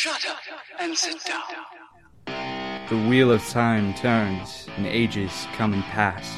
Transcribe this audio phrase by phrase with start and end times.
[0.00, 0.38] Shut up
[0.78, 1.42] and sit down.
[2.88, 6.32] The wheel of time turns, and ages come and pass,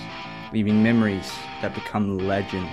[0.50, 2.70] leaving memories that become legend.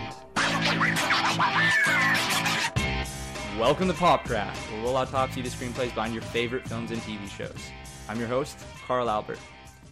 [3.60, 7.70] Welcome to Popcraft, where we'll autopsy the screenplays behind your favorite films and TV shows.
[8.08, 9.40] I'm your host, Carl Albert.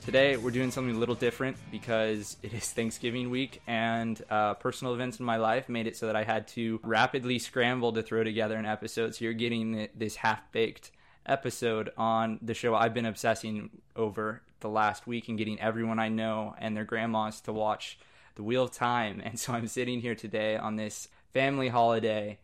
[0.05, 4.93] Today, we're doing something a little different because it is Thanksgiving week, and uh, personal
[4.93, 8.23] events in my life made it so that I had to rapidly scramble to throw
[8.23, 9.15] together an episode.
[9.15, 10.91] So, you're getting this half baked
[11.25, 16.09] episode on the show I've been obsessing over the last week and getting everyone I
[16.09, 17.97] know and their grandmas to watch
[18.35, 19.23] The Wheel of Time.
[19.25, 22.37] And so, I'm sitting here today on this family holiday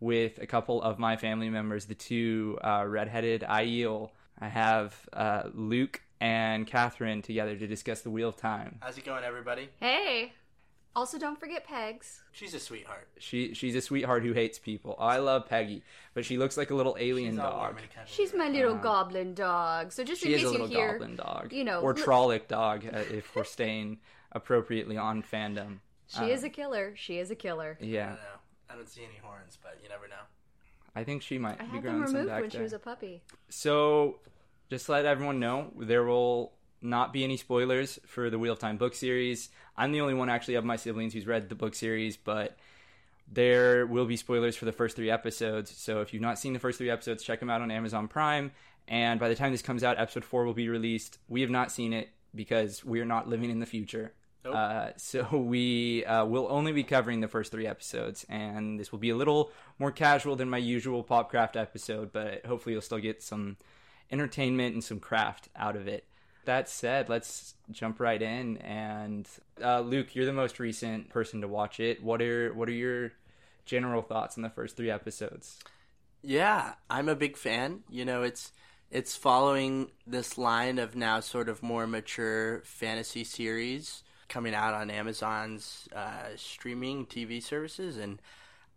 [0.00, 4.10] with a couple of my family members, the two uh, redheaded Aiel.
[4.38, 8.78] I have uh, Luke and Catherine together to discuss the Wheel of Time.
[8.80, 9.68] How's it going, everybody?
[9.80, 10.32] Hey.
[10.94, 12.22] Also, don't forget Pegs.
[12.32, 13.06] She's a sweetheart.
[13.18, 14.96] She she's a sweetheart who hates people.
[14.98, 15.82] I love Peggy,
[16.14, 17.54] but she looks like a little alien She's dog.
[17.54, 18.10] warm and cuddly.
[18.10, 19.92] She's my little goblin dog.
[19.92, 21.92] So just She in is case a little you hear, goblin dog, you know, or
[21.92, 23.98] li- Trolloc dog uh, if we're staying
[24.32, 25.80] appropriately on fandom.
[26.06, 26.94] she is a killer.
[26.96, 27.76] She is a killer.
[27.78, 28.20] I Yeah, don't know.
[28.70, 30.14] I don't see any horns, but you never know.
[30.94, 32.58] I think she might I be had them growing some removed back when there.
[32.58, 33.22] she was a puppy.
[33.50, 34.18] So,
[34.70, 38.58] just to let everyone know, there will not be any spoilers for the Wheel of
[38.58, 39.48] Time book series.
[39.76, 42.56] I'm the only one actually of my siblings who's read the book series, but
[43.30, 45.70] there will be spoilers for the first three episodes.
[45.76, 48.52] So, if you've not seen the first three episodes, check them out on Amazon Prime.
[48.88, 51.18] And by the time this comes out, episode four will be released.
[51.28, 54.12] We have not seen it because we are not living in the future.
[54.44, 54.54] Nope.
[54.54, 59.00] Uh, so we uh, will only be covering the first three episodes, and this will
[59.00, 63.22] be a little more casual than my usual Popcraft episode, but hopefully you'll still get
[63.22, 63.56] some
[64.10, 66.04] entertainment and some craft out of it.
[66.44, 68.58] That said, let's jump right in.
[68.58, 69.28] And
[69.62, 72.02] uh, Luke, you're the most recent person to watch it.
[72.02, 73.12] What are what are your
[73.64, 75.58] general thoughts on the first three episodes?
[76.22, 77.80] Yeah, I'm a big fan.
[77.90, 78.52] You know, it's
[78.90, 84.90] it's following this line of now sort of more mature fantasy series coming out on
[84.90, 88.20] Amazon's uh, streaming TV services, and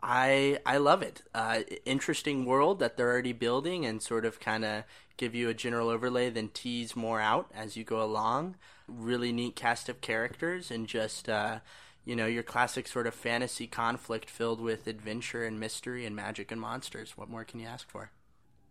[0.01, 1.21] I I love it.
[1.33, 4.83] Uh, interesting world that they're already building, and sort of kind of
[5.17, 8.55] give you a general overlay, then tease more out as you go along.
[8.87, 11.59] Really neat cast of characters, and just uh,
[12.05, 16.51] you know your classic sort of fantasy conflict filled with adventure and mystery and magic
[16.51, 17.17] and monsters.
[17.17, 18.11] What more can you ask for?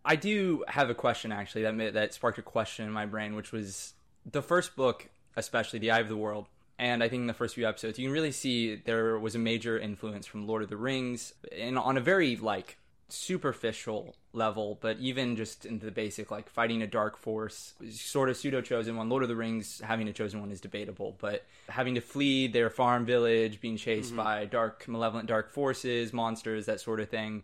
[0.03, 3.51] I do have a question actually that that sparked a question in my brain, which
[3.51, 3.93] was
[4.25, 6.47] the first book, especially The Eye of the World,
[6.79, 9.39] and I think in the first few episodes you can really see there was a
[9.39, 12.77] major influence from Lord of the Rings, and on a very like
[13.09, 18.37] superficial level, but even just in the basic like fighting a dark force, sort of
[18.37, 19.09] pseudo chosen one.
[19.09, 22.69] Lord of the Rings having a chosen one is debatable, but having to flee their
[22.69, 24.23] farm village, being chased mm-hmm.
[24.23, 27.43] by dark, malevolent dark forces, monsters, that sort of thing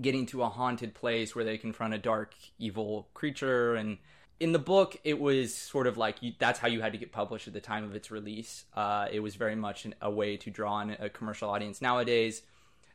[0.00, 3.98] getting to a haunted place where they confront a dark evil creature and
[4.42, 7.12] in the book it was sort of like you, that's how you had to get
[7.12, 8.64] published at the time of its release.
[8.74, 11.80] Uh, it was very much an, a way to draw in a commercial audience.
[11.80, 12.42] Nowadays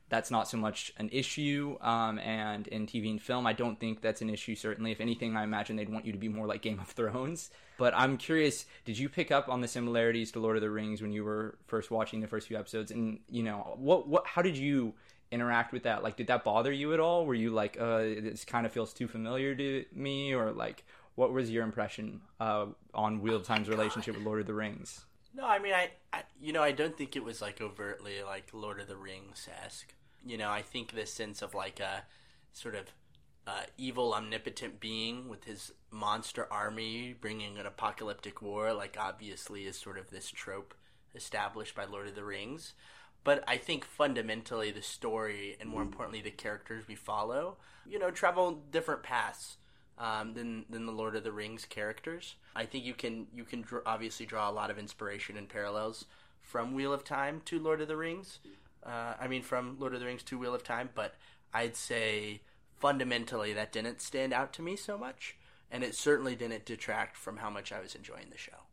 [0.09, 4.01] that's not so much an issue um, and in tv and film i don't think
[4.01, 4.91] that's an issue certainly.
[4.91, 7.49] If anything i imagine they'd want you to be more like game of thrones.
[7.77, 11.01] But i'm curious did you pick up on the similarities to lord of the rings
[11.01, 12.91] when you were first watching the first few episodes?
[12.91, 14.93] And you know what what how did you
[15.29, 16.03] interact with that?
[16.03, 17.25] Like did that bother you at all?
[17.25, 20.33] Were you like uh this kind of feels too familiar to me?
[20.33, 20.85] Or like
[21.17, 25.05] what was your impression uh on wheel of time's relationship with lord of the rings
[25.35, 28.47] No, I mean, I, I, you know, I don't think it was like overtly like
[28.53, 29.93] Lord of the Rings esque.
[30.25, 32.05] You know, I think this sense of like a
[32.53, 32.85] sort of
[33.45, 39.77] uh, evil, omnipotent being with his monster army bringing an apocalyptic war, like obviously is
[39.77, 40.73] sort of this trope
[41.13, 42.73] established by Lord of the Rings.
[43.23, 48.09] But I think fundamentally the story and more importantly the characters we follow, you know,
[48.09, 49.57] travel different paths
[49.97, 52.35] um, than than the Lord of the Rings characters.
[52.55, 56.05] I think you can you can dr- obviously draw a lot of inspiration and parallels
[56.41, 58.39] from Wheel of Time to Lord of the Rings.
[58.85, 61.15] Uh, I mean, from Lord of the Rings to Wheel of Time, but
[61.53, 62.41] I'd say
[62.79, 65.35] fundamentally that didn't stand out to me so much,
[65.71, 68.67] and it certainly didn't detract from how much I was enjoying the show.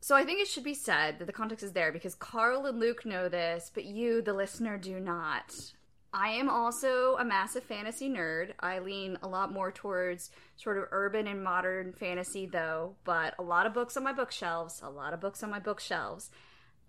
[0.00, 2.78] So I think it should be said that the context is there because Carl and
[2.78, 5.52] Luke know this, but you, the listener, do not.
[6.18, 8.52] I am also a massive fantasy nerd.
[8.58, 13.42] I lean a lot more towards sort of urban and modern fantasy, though, but a
[13.42, 16.30] lot of books on my bookshelves, a lot of books on my bookshelves.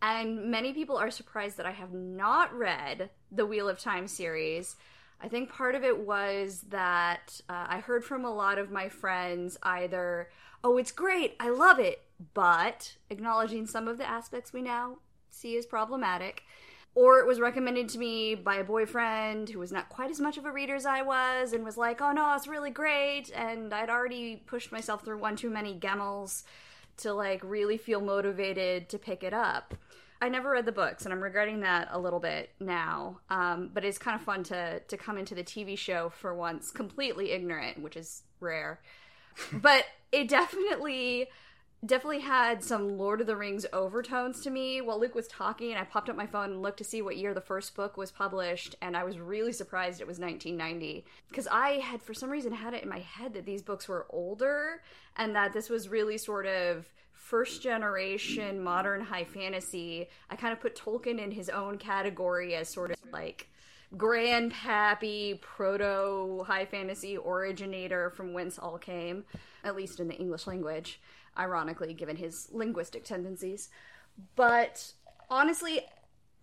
[0.01, 4.77] And many people are surprised that I have not read the Wheel of Time series.
[5.19, 8.87] I think part of it was that uh, I heard from a lot of my
[8.87, 10.29] friends either,
[10.63, 12.01] oh, it's great, I love it,
[12.33, 16.43] but acknowledging some of the aspects we now see as problematic,
[16.97, 20.39] or it was recommended to me by a boyfriend who was not quite as much
[20.39, 23.29] of a reader as I was and was like, oh no, it's really great.
[23.35, 26.43] And I'd already pushed myself through one too many Gemmells
[26.97, 29.75] to like really feel motivated to pick it up.
[30.19, 33.19] I never read the books, and I'm regretting that a little bit now.
[33.29, 36.71] Um, but it's kind of fun to to come into the TV show for once
[36.71, 38.81] completely ignorant, which is rare.
[39.53, 41.27] but it definitely
[41.85, 44.81] definitely had some Lord of the Rings overtones to me.
[44.81, 47.33] While Luke was talking, I popped up my phone and looked to see what year
[47.33, 51.79] the first book was published, and I was really surprised it was 1990 because I
[51.79, 54.81] had, for some reason, had it in my head that these books were older
[55.15, 60.07] and that this was really sort of first generation modern high fantasy.
[60.29, 63.49] I kind of put Tolkien in his own category as sort of like
[63.95, 69.25] grandpappy proto high fantasy originator from whence all came,
[69.63, 70.99] at least in the English language
[71.37, 73.69] ironically, given his linguistic tendencies.
[74.35, 74.93] But
[75.29, 75.81] honestly,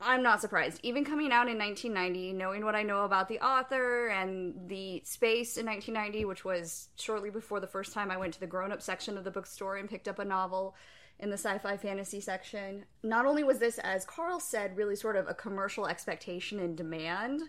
[0.01, 0.81] I'm not surprised.
[0.83, 5.57] Even coming out in 1990, knowing what I know about the author and the space
[5.57, 8.83] in 1990, which was shortly before the first time I went to the grown up
[8.83, 10.75] section of the bookstore and picked up a novel
[11.21, 15.17] in the sci fi fantasy section, not only was this, as Carl said, really sort
[15.17, 17.43] of a commercial expectation and demand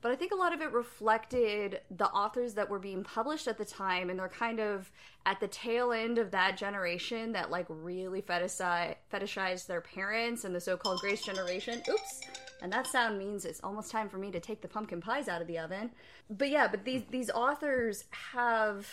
[0.00, 3.58] but I think a lot of it reflected the authors that were being published at
[3.58, 4.90] the time, and they're kind of
[5.26, 10.54] at the tail end of that generation that like really fetishize, fetishized their parents and
[10.54, 11.82] the so-called Greatest generation.
[11.88, 12.20] Oops.
[12.62, 15.42] And that sound means it's almost time for me to take the pumpkin pies out
[15.42, 15.90] of the oven.
[16.30, 18.86] But yeah, but these these authors have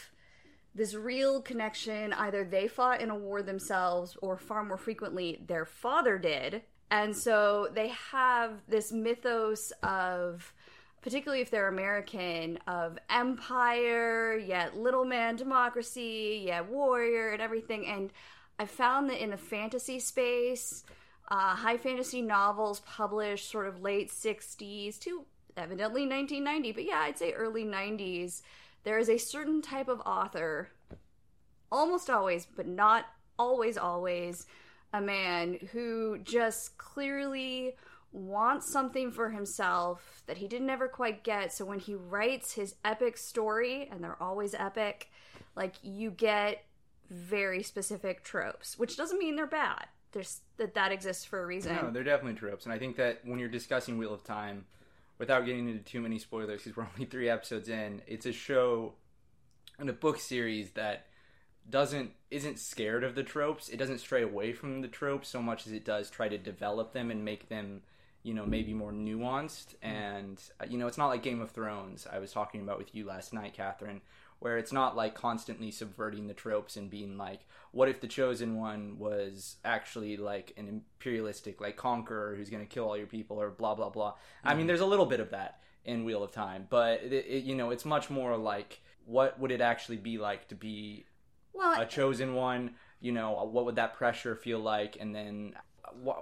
[0.74, 2.13] this real connection.
[2.13, 6.63] Either they fought in a war themselves, or far more frequently, their father did.
[6.89, 10.54] And so they have this mythos of
[11.01, 17.86] particularly if they're American, of empire, yet little man democracy, yet warrior, and everything.
[17.88, 18.12] And
[18.59, 20.83] I found that in the fantasy space,
[21.30, 25.25] uh, high fantasy novels published sort of late 60s to
[25.57, 28.42] evidently 1990, but yeah, I'd say early 90s,
[28.83, 30.69] there is a certain type of author,
[31.71, 33.06] almost always, but not
[33.39, 34.45] always, always,
[34.94, 37.75] a man who just clearly
[38.12, 41.54] wants something for himself that he didn't ever quite get.
[41.54, 45.10] So when he writes his epic story, and they're always epic,
[45.56, 46.63] like you get
[47.10, 49.86] very specific tropes, which doesn't mean they're bad.
[50.12, 51.75] There's that that exists for a reason.
[51.75, 54.66] No, they're definitely tropes, and I think that when you're discussing Wheel of Time,
[55.18, 58.94] without getting into too many spoilers, because we're only three episodes in, it's a show
[59.80, 61.07] and a book series that
[61.69, 63.69] doesn't isn't scared of the tropes.
[63.69, 66.94] It doesn't stray away from the tropes so much as it does try to develop
[66.94, 67.81] them and make them
[68.23, 72.07] you know maybe more nuanced and uh, you know it's not like game of thrones
[72.12, 74.01] i was talking about with you last night catherine
[74.39, 77.41] where it's not like constantly subverting the tropes and being like
[77.71, 82.71] what if the chosen one was actually like an imperialistic like conqueror who's going to
[82.71, 84.47] kill all your people or blah blah blah mm-hmm.
[84.47, 84.68] i mean mm-hmm.
[84.68, 87.71] there's a little bit of that in wheel of time but it, it, you know
[87.71, 91.06] it's much more like what would it actually be like to be
[91.53, 95.53] well, a chosen one you know what would that pressure feel like and then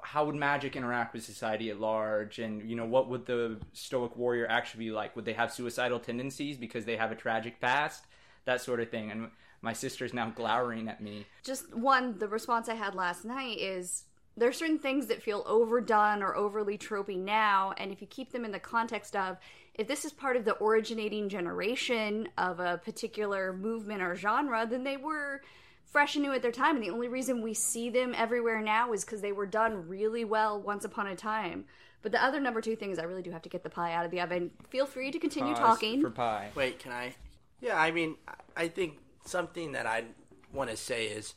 [0.03, 2.39] how would magic interact with society at large?
[2.39, 5.15] And you know what would the stoic warrior actually be like?
[5.15, 8.05] Would they have suicidal tendencies because they have a tragic past?
[8.45, 9.11] That sort of thing.
[9.11, 9.31] And
[9.61, 11.25] my sister's now glowering at me.
[11.43, 14.05] Just one the response i had last night is
[14.37, 17.73] there are certain things that feel overdone or overly tropey now.
[17.77, 19.37] And if you keep them in the context of
[19.75, 24.83] if this is part of the originating generation of a particular movement or genre then
[24.83, 25.41] they were
[25.91, 28.93] fresh and new at their time and the only reason we see them everywhere now
[28.93, 31.65] is because they were done really well once upon a time.
[32.01, 33.93] But the other number two thing is i really do have to get the pie
[33.93, 34.51] out of the oven.
[34.69, 36.01] Feel free to continue Pause talking.
[36.01, 36.49] for pie.
[36.55, 37.15] Wait can i?
[37.61, 38.15] Yeah i mean
[38.55, 40.05] i think something that i
[40.53, 41.33] want to say is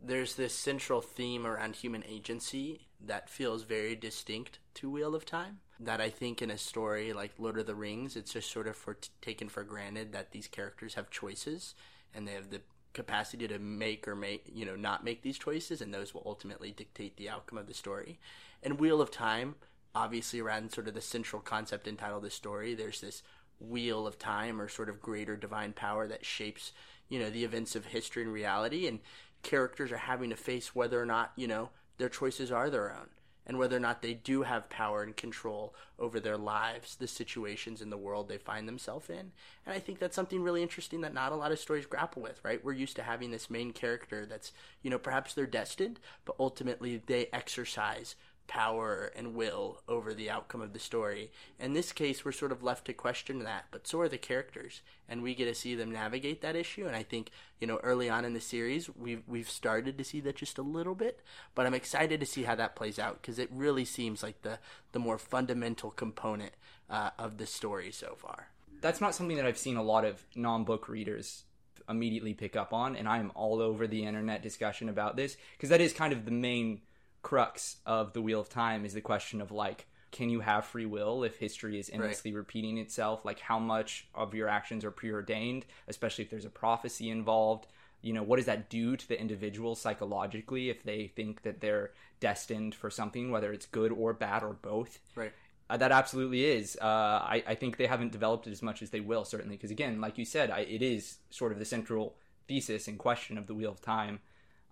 [0.00, 5.58] there's this central theme around human agency that feels very distinct to wheel of time
[5.80, 8.76] that i think in a story like lord of the rings it's just sort of
[8.76, 11.74] for t- taken for granted that these characters have choices
[12.14, 12.60] and they have the
[12.94, 16.70] capacity to make or make you know not make these choices and those will ultimately
[16.70, 18.18] dictate the outcome of the story.
[18.62, 19.56] And wheel of time
[19.94, 23.22] obviously around sort of the central concept entitled the story there's this
[23.60, 26.72] wheel of time or sort of greater divine power that shapes
[27.08, 28.98] you know the events of history and reality and
[29.42, 33.08] characters are having to face whether or not you know their choices are their own
[33.46, 37.82] and whether or not they do have power and control over their lives, the situations
[37.82, 39.32] in the world they find themselves in.
[39.66, 42.40] And I think that's something really interesting that not a lot of stories grapple with,
[42.42, 42.64] right?
[42.64, 47.02] We're used to having this main character that's, you know, perhaps they're destined, but ultimately
[47.06, 51.30] they exercise power and will over the outcome of the story.
[51.58, 54.82] In this case, we're sort of left to question that, but so are the characters,
[55.08, 56.86] and we get to see them navigate that issue.
[56.86, 60.20] And I think you know early on in the series, we've we've started to see
[60.20, 61.20] that just a little bit,
[61.54, 64.58] but I'm excited to see how that plays out because it really seems like the
[64.92, 66.52] the more fundamental component
[66.90, 68.48] uh, of the story so far.
[68.80, 71.44] That's not something that I've seen a lot of non-book readers
[71.88, 75.80] immediately pick up on, and I'm all over the internet discussion about this because that
[75.80, 76.80] is kind of the main
[77.24, 80.86] crux of the Wheel of Time is the question of like, can you have free
[80.86, 82.38] will if history is endlessly right.
[82.38, 83.24] repeating itself?
[83.24, 87.66] Like, how much of your actions are preordained, especially if there's a prophecy involved?
[88.00, 91.90] You know, what does that do to the individual psychologically if they think that they're
[92.20, 95.00] destined for something, whether it's good or bad or both?
[95.16, 95.32] Right.
[95.68, 96.78] Uh, that absolutely is.
[96.80, 99.70] Uh, I, I, think they haven't developed it as much as they will, certainly, because
[99.70, 102.16] again, like you said, I, it is sort of the central
[102.46, 104.20] thesis and question of the Wheel of Time,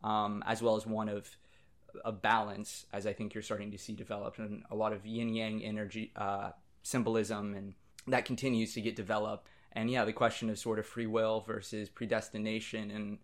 [0.05, 1.35] um, as well as one of
[2.05, 5.35] a balance, as I think you're starting to see developed, and a lot of yin
[5.35, 6.51] yang energy uh,
[6.83, 7.75] symbolism, and
[8.07, 9.49] that continues to get developed.
[9.73, 13.19] And yeah, the question of sort of free will versus predestination and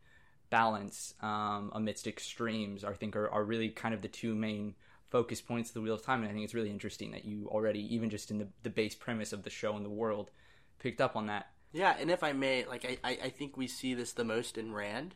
[0.50, 4.74] balance um, amidst extremes, I think, are, are really kind of the two main
[5.10, 6.20] focus points of the Wheel of Time.
[6.20, 8.94] And I think it's really interesting that you already, even just in the, the base
[8.94, 10.30] premise of the show and the world,
[10.78, 11.48] picked up on that.
[11.72, 14.72] Yeah, and if I may, like I, I think we see this the most in
[14.72, 15.14] Rand,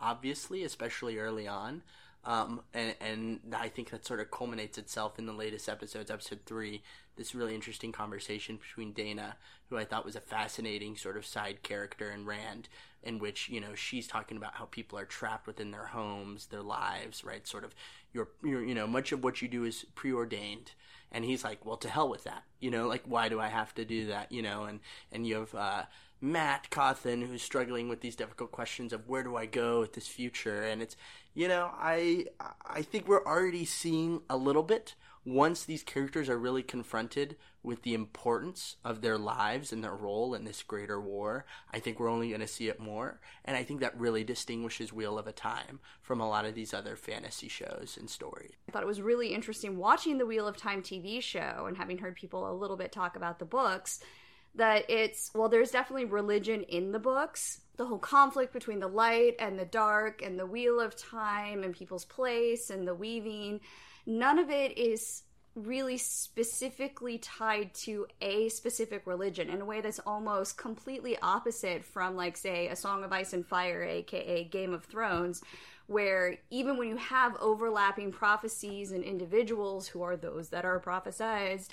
[0.00, 1.82] obviously, especially early on.
[2.24, 6.40] Um, and, and I think that sort of culminates itself in the latest episodes, episode
[6.44, 6.82] three,
[7.16, 9.36] this really interesting conversation between Dana,
[9.68, 12.68] who I thought was a fascinating sort of side character, and Rand,
[13.02, 16.62] in which, you know, she's talking about how people are trapped within their homes, their
[16.62, 17.46] lives, right?
[17.46, 17.74] Sort of,
[18.12, 20.72] your, your you know, much of what you do is preordained.
[21.12, 22.44] And he's like, well, to hell with that.
[22.60, 24.30] You know, like, why do I have to do that?
[24.30, 25.82] You know, and, and you have, uh,
[26.20, 30.06] Mat Cauthon who's struggling with these difficult questions of where do I go with this
[30.08, 30.96] future and it's
[31.34, 32.26] you know I
[32.66, 37.82] I think we're already seeing a little bit once these characters are really confronted with
[37.82, 42.08] the importance of their lives and their role in this greater war, I think we're
[42.08, 43.20] only going to see it more.
[43.44, 46.72] And I think that really distinguishes Wheel of a Time from a lot of these
[46.72, 48.52] other fantasy shows and stories.
[48.68, 51.98] I thought it was really interesting watching the Wheel of Time TV show and having
[51.98, 54.00] heard people a little bit talk about the books
[54.54, 57.60] that it's well there's definitely religion in the books.
[57.76, 61.74] The whole conflict between the light and the dark and the wheel of time and
[61.74, 63.60] people's place and the weaving
[64.06, 65.22] none of it is
[65.56, 72.14] really specifically tied to a specific religion in a way that's almost completely opposite from
[72.16, 75.42] like say a song of ice and fire aka game of thrones
[75.90, 81.70] where even when you have overlapping prophecies and individuals who are those that are prophesized,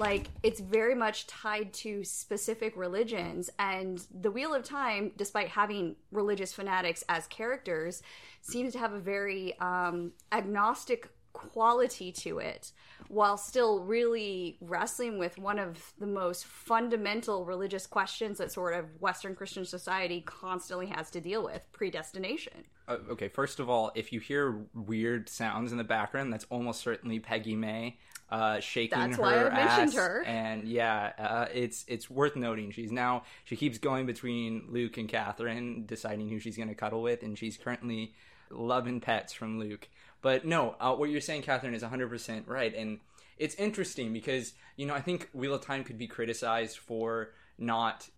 [0.00, 3.48] like it's very much tied to specific religions.
[3.60, 8.02] And the Wheel of Time, despite having religious fanatics as characters,
[8.42, 12.72] seems to have a very um, agnostic quality to it
[13.08, 18.84] while still really wrestling with one of the most fundamental religious questions that sort of
[19.00, 22.64] Western Christian society constantly has to deal with predestination.
[22.86, 26.80] Uh, okay, first of all, if you hear weird sounds in the background, that's almost
[26.80, 27.98] certainly Peggy May.
[28.30, 30.22] Uh, shaking That's her why I mentioned ass, her.
[30.24, 32.70] and yeah, uh, it's it's worth noting.
[32.70, 37.02] She's now she keeps going between Luke and Catherine, deciding who she's going to cuddle
[37.02, 38.14] with, and she's currently
[38.50, 39.88] loving pets from Luke.
[40.22, 42.74] But no, uh, what you're saying, Catherine, is 100% right.
[42.74, 43.00] And
[43.38, 48.08] it's interesting because, you know, I think Wheel of Time could be criticized for not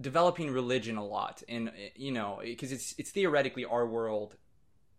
[0.00, 1.42] developing religion a lot.
[1.48, 4.36] And, you know, because it's, it's theoretically our world,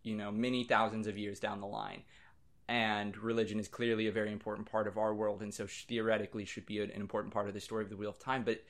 [0.03, 2.03] you know, many thousands of years down the line.
[2.67, 5.41] And religion is clearly a very important part of our world.
[5.41, 8.19] And so theoretically should be an important part of the story of the Wheel of
[8.19, 8.43] Time.
[8.43, 8.63] But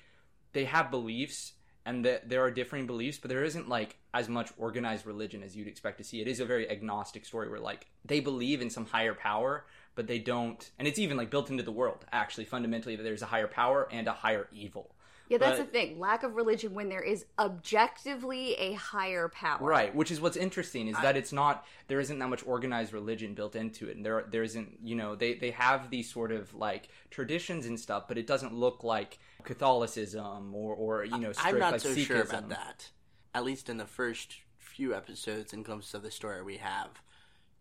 [0.53, 1.53] they have beliefs
[1.85, 5.55] and that there are differing beliefs, but there isn't like as much organized religion as
[5.55, 6.21] you'd expect to see.
[6.21, 10.07] It is a very agnostic story where like they believe in some higher power, but
[10.07, 13.27] they don't, and it's even like built into the world actually fundamentally that there's a
[13.27, 14.95] higher power and a higher evil.
[15.29, 15.99] Yeah, that's but, the thing.
[15.99, 19.65] Lack of religion when there is objectively a higher power.
[19.65, 22.93] Right, which is what's interesting is I, that it's not there isn't that much organized
[22.93, 23.95] religion built into it.
[23.95, 27.79] And there there isn't, you know, they they have these sort of like traditions and
[27.79, 31.89] stuff, but it doesn't look like Catholicism or or you know, I'm not like so
[31.89, 32.05] Sikhism.
[32.05, 32.89] sure about that.
[33.33, 36.89] At least in the first few episodes and glimpses of the story we have,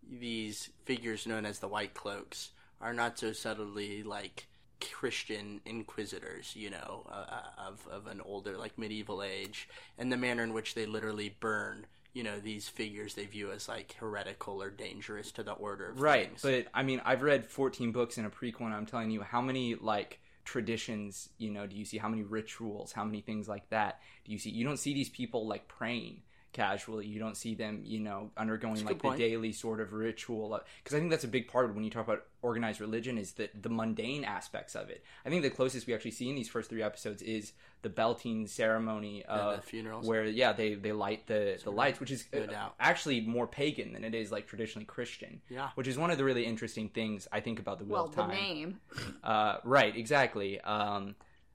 [0.09, 2.51] these figures known as the White Cloaks
[2.81, 4.49] are not so subtly like
[4.93, 10.17] Christian inquisitors, you know, uh, uh, of of an older like medieval age, and the
[10.17, 14.63] manner in which they literally burn, you know, these figures they view as like heretical
[14.63, 16.29] or dangerous to the order of right.
[16.29, 16.43] things.
[16.43, 19.41] But I mean, I've read 14 books in a prequel, and I'm telling you, how
[19.41, 21.99] many like traditions, you know, do you see?
[21.99, 22.93] How many rituals?
[22.93, 24.51] How many things like that do you see?
[24.51, 26.23] You don't see these people like praying
[26.53, 27.07] casually.
[27.07, 29.19] You don't see them, you know, undergoing like good the point.
[29.19, 30.61] daily sort of ritual.
[30.83, 33.33] Because I think that's a big part of when you talk about organized religion is
[33.33, 35.05] the the mundane aspects of it.
[35.25, 38.15] I think the closest we actually see in these first three episodes is the Bel
[38.15, 40.07] Tine ceremony of the funerals.
[40.07, 43.93] where yeah they they light the the lights, which is No uh, actually more pagan
[43.93, 45.41] than it is like traditionally Christian.
[45.49, 45.71] Yeah.
[45.75, 48.15] which is one of the really interesting things I think about the Wheel Well, of
[48.15, 48.31] the Time.
[48.31, 48.81] name.
[49.23, 50.61] Uh, right, exactly.
[50.61, 51.15] Um,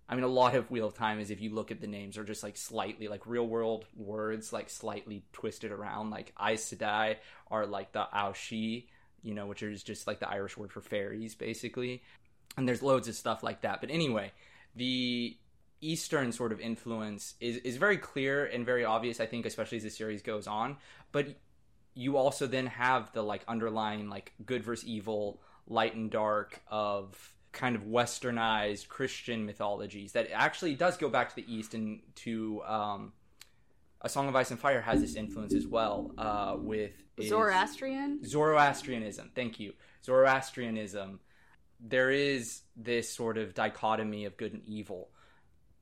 [0.09, 2.17] I mean, a lot of Wheel of Time is if you look at the names
[2.17, 6.11] are just like slightly like real world words, like slightly twisted around.
[6.11, 7.17] Like Aes Sedai
[7.51, 8.85] are like the aos sí,
[9.21, 12.03] you know, which is just like the Irish word for fairies, basically.
[12.55, 13.81] And there's loads of stuff like that.
[13.81, 14.31] But anyway,
[14.75, 15.35] the
[15.81, 19.19] Eastern sort of influence is is very clear and very obvious.
[19.19, 20.77] I think, especially as the series goes on.
[21.11, 21.35] But
[21.93, 27.33] you also then have the like underlying like good versus evil, light and dark of
[27.51, 32.61] kind of westernized Christian mythologies that actually does go back to the East and to
[32.63, 33.13] um,
[34.01, 38.23] a Song of Ice and Fire has this influence as well uh, with Zoroastrian?
[38.23, 39.31] Zoroastrianism.
[39.33, 39.73] Thank you.
[40.05, 41.19] Zoroastrianism.
[41.79, 45.09] There is this sort of dichotomy of good and evil,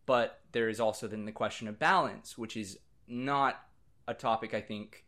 [0.06, 3.60] but there is also then the question of balance, which is not
[4.08, 5.06] a topic I think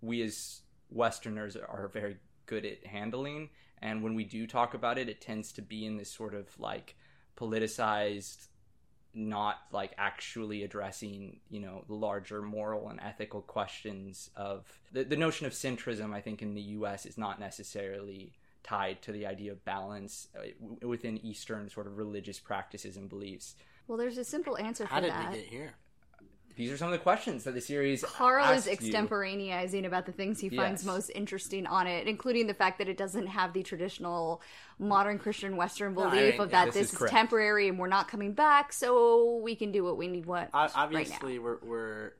[0.00, 0.60] we as
[0.90, 3.50] Westerners are very good at handling.
[3.82, 6.48] And when we do talk about it, it tends to be in this sort of
[6.58, 6.96] like
[7.36, 8.48] politicized,
[9.14, 15.16] not like actually addressing, you know, the larger moral and ethical questions of the, the
[15.16, 19.52] notion of centrism, I think, in the US is not necessarily tied to the idea
[19.52, 23.54] of balance uh, within Eastern sort of religious practices and beliefs.
[23.86, 25.30] Well, there's a simple answer for How did that.
[25.30, 25.74] we get here?
[26.56, 29.86] These are some of the questions that the series Carl is asks you.
[29.86, 30.86] about the things he finds Yes.
[30.86, 34.40] most interesting on it, including the fact that it doesn't have the traditional
[34.78, 37.68] modern Christian Western No, I belief mean, of yeah, that this this, is is, temporary
[37.68, 40.26] and we're not coming back, so we can do what we need.
[40.26, 40.82] What O- right now.
[40.82, 42.12] obviously we're, we're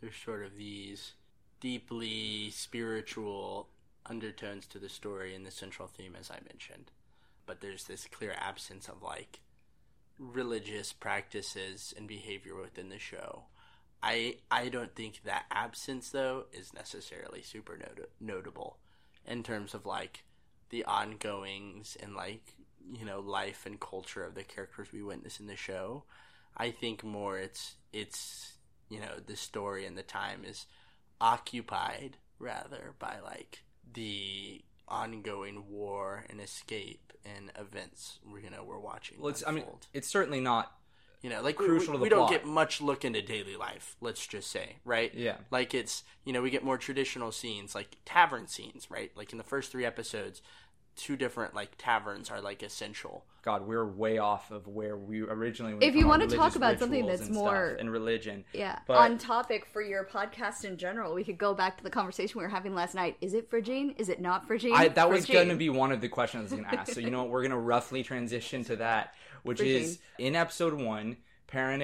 [0.00, 1.12] there's sort of these
[1.60, 3.68] deeply spiritual
[4.06, 6.90] undertones to the story and the central theme as i mentioned
[7.46, 9.40] but there's this clear absence of like
[10.18, 13.44] religious practices and behavior within the show
[14.04, 18.78] i i don't think that absence though is necessarily super not- notable
[19.26, 20.24] in terms of like
[20.70, 22.54] the ongoings and like
[22.92, 26.04] you know life and culture of the characters we witness in the show
[26.56, 28.54] I think more it's it's
[28.88, 30.66] you know the story and the time is
[31.20, 39.18] occupied rather by like the ongoing war and escape and events you know we're watching.
[39.18, 40.72] Well, it's, I mean, it's certainly not.
[41.24, 42.30] You know, like we- crucial we, to the we don't plot.
[42.32, 43.96] get much look into daily life.
[44.02, 45.10] Let's just say, right?
[45.14, 45.36] Yeah.
[45.50, 49.10] Like it's you know we get more traditional scenes like tavern scenes, right?
[49.16, 50.42] Like in the first three episodes,
[50.96, 53.24] two different like taverns are like essential.
[53.42, 55.74] God, we're way off of where we originally.
[55.74, 59.18] when If you wanna talk about something that's and more- and religion, Yeah, But- on
[59.18, 62.48] topic for your podcast in general, we could go back to the conversation we were
[62.50, 63.16] having last night.
[63.20, 63.98] Is it fridging?
[64.00, 64.72] Is it not fridging?
[64.72, 66.92] I, that was going to be one of the questions I was going to ask.
[66.92, 67.30] So you know what?
[67.30, 71.16] We're going to roughly transition to that, which is in episode one.
[71.46, 71.82] Perrin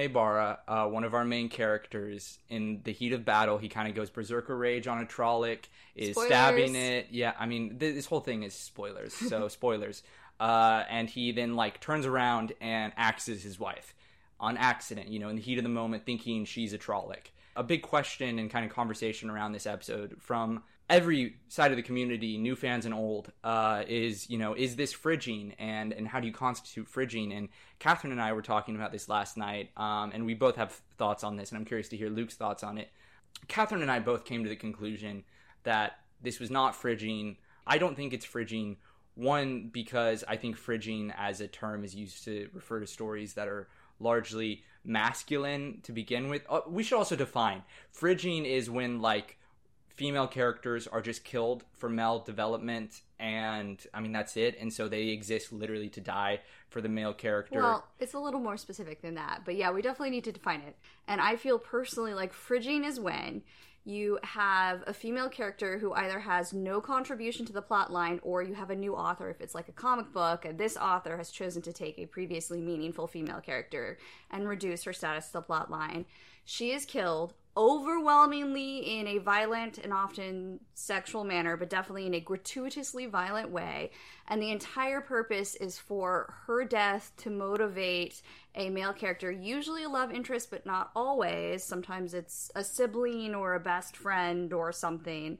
[0.67, 4.09] uh, one of our main characters, in the heat of battle, he kind of goes
[4.09, 5.59] berserker rage on a Trolloc,
[5.95, 6.27] is Spoilers.
[6.27, 7.07] stabbing it.
[7.11, 9.13] Yeah, I mean, th- this whole thing is spoilers.
[9.13, 10.03] So spoilers.
[10.41, 13.93] Uh, and he then like turns around and axes his wife
[14.41, 15.07] on accident.
[15.07, 17.27] You know, in the heat of the moment, thinking she's a Trolloc.
[17.55, 21.83] A big question and kind of conversation around this episode from every side of the
[21.83, 26.19] community, new fans and old, uh, is you know is this fridging and and how
[26.19, 27.35] do you constitute fridging?
[27.35, 27.49] And
[27.79, 31.23] Catherine and I were talking about this last night, um, and we both have thoughts
[31.23, 32.89] on this, and I'm curious to hear Luke's thoughts on it.
[33.47, 35.23] Catherine and I both came to the conclusion
[35.63, 37.37] that this was not fridging.
[37.65, 38.75] I don't think it's fridging.
[39.15, 43.47] One, because I think fridging as a term is used to refer to stories that
[43.47, 43.67] are
[43.99, 46.43] largely masculine to begin with.
[46.49, 49.37] Uh, we should also define fridging is when like
[50.01, 54.57] female characters are just killed for male development, and I mean that's it.
[54.59, 57.61] And so they exist literally to die for the male character.
[57.61, 60.61] Well, it's a little more specific than that, but yeah, we definitely need to define
[60.61, 60.75] it.
[61.07, 63.43] And I feel personally like fridging is when
[63.83, 68.41] you have a female character who either has no contribution to the plot line or
[68.41, 71.31] you have a new author if it's like a comic book and this author has
[71.31, 73.97] chosen to take a previously meaningful female character
[74.29, 76.05] and reduce her status to the plot line
[76.45, 82.19] she is killed overwhelmingly in a violent and often sexual manner but definitely in a
[82.19, 83.91] gratuitously violent way
[84.27, 88.21] and the entire purpose is for her death to motivate
[88.55, 91.63] a male character, usually a love interest, but not always.
[91.63, 95.37] Sometimes it's a sibling or a best friend or something.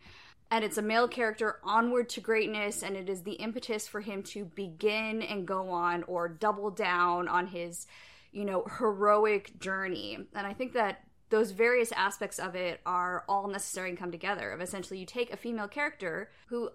[0.50, 4.22] And it's a male character onward to greatness, and it is the impetus for him
[4.24, 7.88] to begin and go on or double down on his,
[8.34, 10.18] you know, heroic journey.
[10.36, 14.52] And I think that those various aspects of it are all necessary and come together.
[14.52, 16.70] Of essentially, you take a female character who,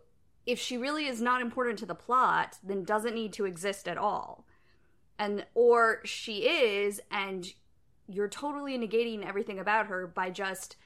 [0.45, 3.99] if she really is not important to the plot, then doesn't need to exist at
[3.99, 4.47] all,
[5.19, 7.47] and or she is, and
[8.09, 10.77] you're totally negating everything about her by just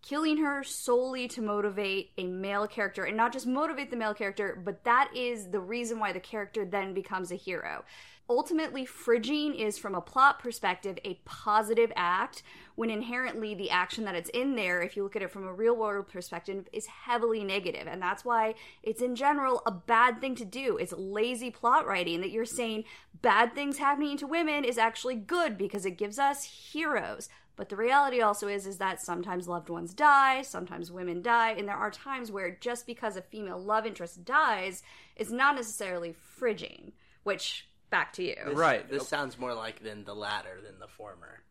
[0.00, 4.60] killing her solely to motivate a male character and not just motivate the male character
[4.64, 7.84] but that is the reason why the character then becomes a hero
[8.28, 12.42] ultimately fridging is from a plot perspective a positive act
[12.74, 15.52] when inherently the action that it's in there if you look at it from a
[15.52, 17.86] real world perspective is heavily negative.
[17.86, 20.78] And that's why it's in general a bad thing to do.
[20.78, 22.84] It's lazy plot writing that you're saying
[23.20, 27.28] bad things happening to women is actually good because it gives us heroes.
[27.54, 31.68] But the reality also is is that sometimes loved ones die, sometimes women die, and
[31.68, 34.82] there are times where just because a female love interest dies
[35.16, 36.92] is not necessarily fridging,
[37.24, 38.34] which back to you.
[38.44, 38.88] This, Right.
[38.90, 41.42] This sounds more like than the latter than the former.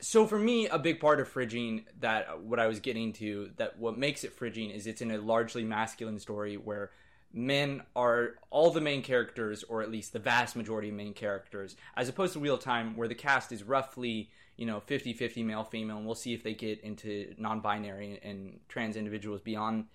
[0.00, 3.78] So for me, a big part of fridging that what I was getting to that
[3.78, 6.90] what makes it fridging is it's in a largely masculine story where
[7.32, 11.76] men are all the main characters or at least the vast majority of main characters
[11.96, 15.64] as opposed to Wheel of Time where the cast is roughly you know 50-50 male
[15.64, 19.86] female and we'll see if they get into non-binary and trans individuals beyond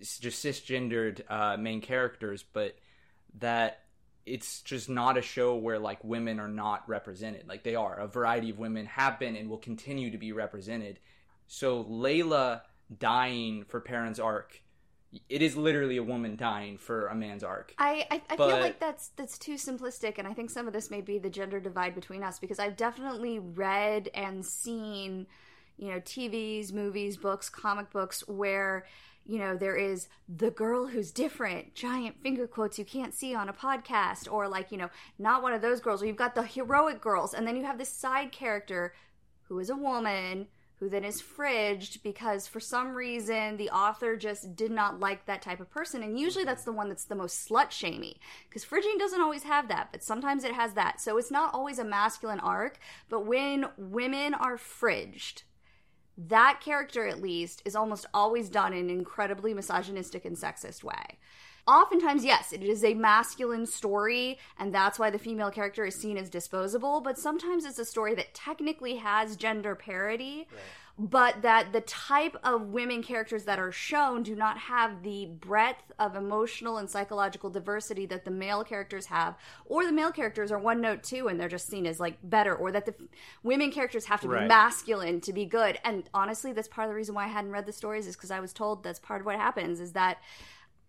[0.00, 2.76] just cisgendered uh, main characters but
[3.38, 3.80] that
[4.26, 7.48] it's just not a show where like women are not represented.
[7.48, 7.98] Like they are.
[7.98, 10.98] A variety of women have been and will continue to be represented.
[11.46, 12.62] So layla
[12.98, 14.62] dying for Perrin's arc
[15.28, 17.74] it is literally a woman dying for a man's arc.
[17.78, 20.72] I, I, I But- feel like that's that's too simplistic, and I think some of
[20.72, 25.26] this may be the gender divide between us because I've definitely read and seen,
[25.76, 28.86] you know, TVs, movies, books, comic books where
[29.26, 33.48] you know there is the girl who's different, giant finger quotes you can't see on
[33.48, 36.00] a podcast, or like you know not one of those girls.
[36.00, 38.94] Where you've got the heroic girls, and then you have this side character
[39.48, 40.46] who is a woman
[40.80, 45.42] who then is fridged because for some reason the author just did not like that
[45.42, 46.02] type of person.
[46.02, 49.68] And usually that's the one that's the most slut shamey because fridging doesn't always have
[49.68, 50.98] that, but sometimes it has that.
[50.98, 52.78] So it's not always a masculine arc,
[53.10, 55.42] but when women are fridged,
[56.28, 61.18] that character at least is almost always done in an incredibly misogynistic and sexist way.
[61.66, 66.16] Oftentimes, yes, it is a masculine story, and that's why the female character is seen
[66.16, 67.00] as disposable.
[67.00, 70.48] But sometimes it's a story that technically has gender parity,
[71.00, 75.90] but that the type of women characters that are shown do not have the breadth
[75.98, 79.34] of emotional and psychological diversity that the male characters have,
[79.64, 82.54] or the male characters are one note too, and they're just seen as like better,
[82.54, 83.06] or that the f-
[83.42, 85.78] women characters have to be masculine to be good.
[85.84, 88.30] And honestly, that's part of the reason why I hadn't read the stories is because
[88.30, 90.18] I was told that's part of what happens is that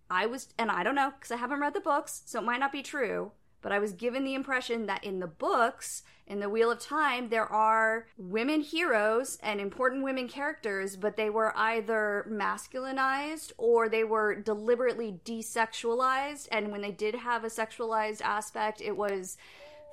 [0.09, 2.59] I was, and I don't know because I haven't read the books, so it might
[2.59, 3.31] not be true.
[3.61, 7.29] But I was given the impression that in the books, in the Wheel of Time,
[7.29, 14.03] there are women heroes and important women characters, but they were either masculinized or they
[14.03, 16.47] were deliberately desexualized.
[16.51, 19.37] And when they did have a sexualized aspect, it was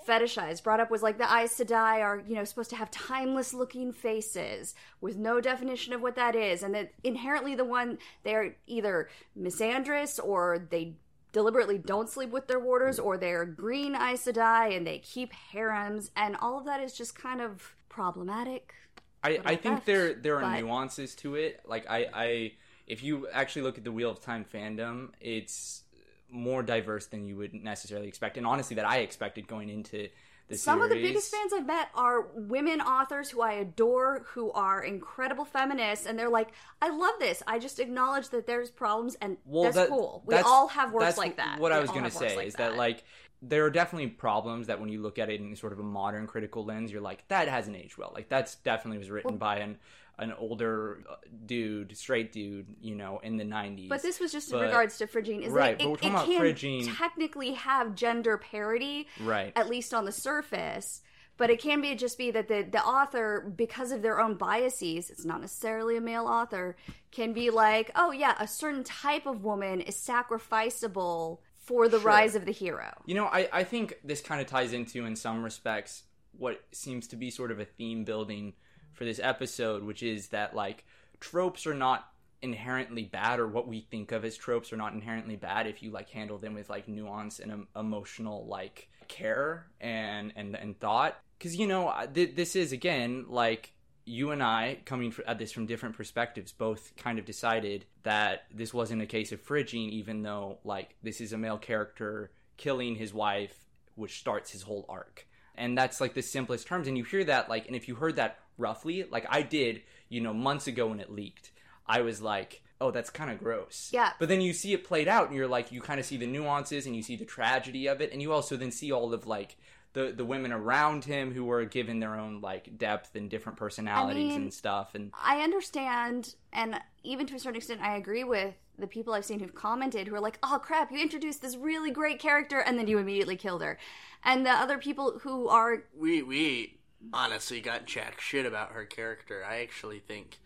[0.06, 0.62] fetishized.
[0.62, 3.92] Brought up was like the Aes Sedai are, you know, supposed to have timeless looking
[3.92, 6.62] faces with no definition of what that is.
[6.62, 10.94] And that inherently the one they're either misandrous or they
[11.32, 16.10] deliberately don't sleep with their warders or they're green Aes Sedai and they keep harems
[16.16, 18.74] and all of that is just kind of problematic.
[19.22, 21.60] I, I think there there are but- nuances to it.
[21.66, 22.52] Like I, I
[22.86, 25.82] if you actually look at the Wheel of Time fandom, it's
[26.30, 30.08] more diverse than you would necessarily expect, and honestly, that I expected going into
[30.52, 34.82] Some of the biggest fans I've met are women authors who I adore, who are
[34.82, 36.48] incredible feminists, and they're like,
[36.80, 37.42] "I love this.
[37.46, 40.22] I just acknowledge that there's problems, and Well, that's that- cool.
[40.24, 41.58] We that's- all have works like that.
[41.58, 42.76] What I was gonna say like is that.
[42.76, 43.04] like
[43.40, 46.26] there are definitely problems that when you look at it in sort of a modern
[46.26, 48.10] critical lens, you're like that hasn't aged well.
[48.14, 49.78] Like that's definitely was written by an
[50.18, 51.14] an older uh,
[51.46, 53.88] dude, straight dude, you know, in the '90s.
[53.88, 55.42] But this was just in regards to fridging.
[55.42, 59.06] Is right, that but it, we're talking it about can fridging- technically have gender parity,
[59.20, 59.52] right.
[59.56, 61.02] at least on the surface.
[61.36, 65.08] But it can be just be that the the author, because of their own biases,
[65.08, 66.76] it's not necessarily a male author,
[67.12, 72.06] can be like, oh yeah, a certain type of woman is sacrificable for the Sure.
[72.08, 72.92] rise of the hero.
[73.06, 77.06] You know, I, I think this kind of ties into, in some respects, what seems
[77.08, 78.54] to be sort of a theme building
[78.98, 80.84] for this episode, which is that, like,
[81.20, 82.06] tropes are not
[82.42, 85.90] inherently bad, or what we think of as tropes are not inherently bad if you,
[85.90, 91.16] like, handle them with, like, nuance and um, emotional, like, care and, and, and thought.
[91.38, 93.72] Because, you know, th- this is, again, like,
[94.04, 98.74] you and I, coming at this from different perspectives, both kind of decided that this
[98.74, 103.14] wasn't a case of fridging, even though, like, this is a male character killing his
[103.14, 103.54] wife,
[103.94, 105.26] which starts his whole arc.
[105.54, 106.88] And that's, like, the simplest terms.
[106.88, 109.04] And you hear that, like, and if you heard that roughly.
[109.04, 111.52] Like I did, you know, months ago when it leaked.
[111.86, 113.90] I was like, oh, that's kind of gross.
[113.92, 114.12] Yeah.
[114.18, 116.26] But then you see it played out, and you're like, you kind of see the
[116.26, 119.26] nuances, and you see the tragedy of it, and you also then see all of
[119.26, 119.56] like
[119.94, 124.32] the the women around him who were given their own like depth and different personalities
[124.32, 124.94] mean- and stuff.
[124.94, 129.24] And I understand, and even to a certain extent, I agree with the people I've
[129.24, 132.78] seen who've commented who are like, "Oh crap, you introduced this really great character, and
[132.78, 133.78] then you immediately killed her,"
[134.22, 136.77] and the other people who are we we
[137.12, 139.44] honestly got jack shit about her character.
[139.48, 140.38] I actually think,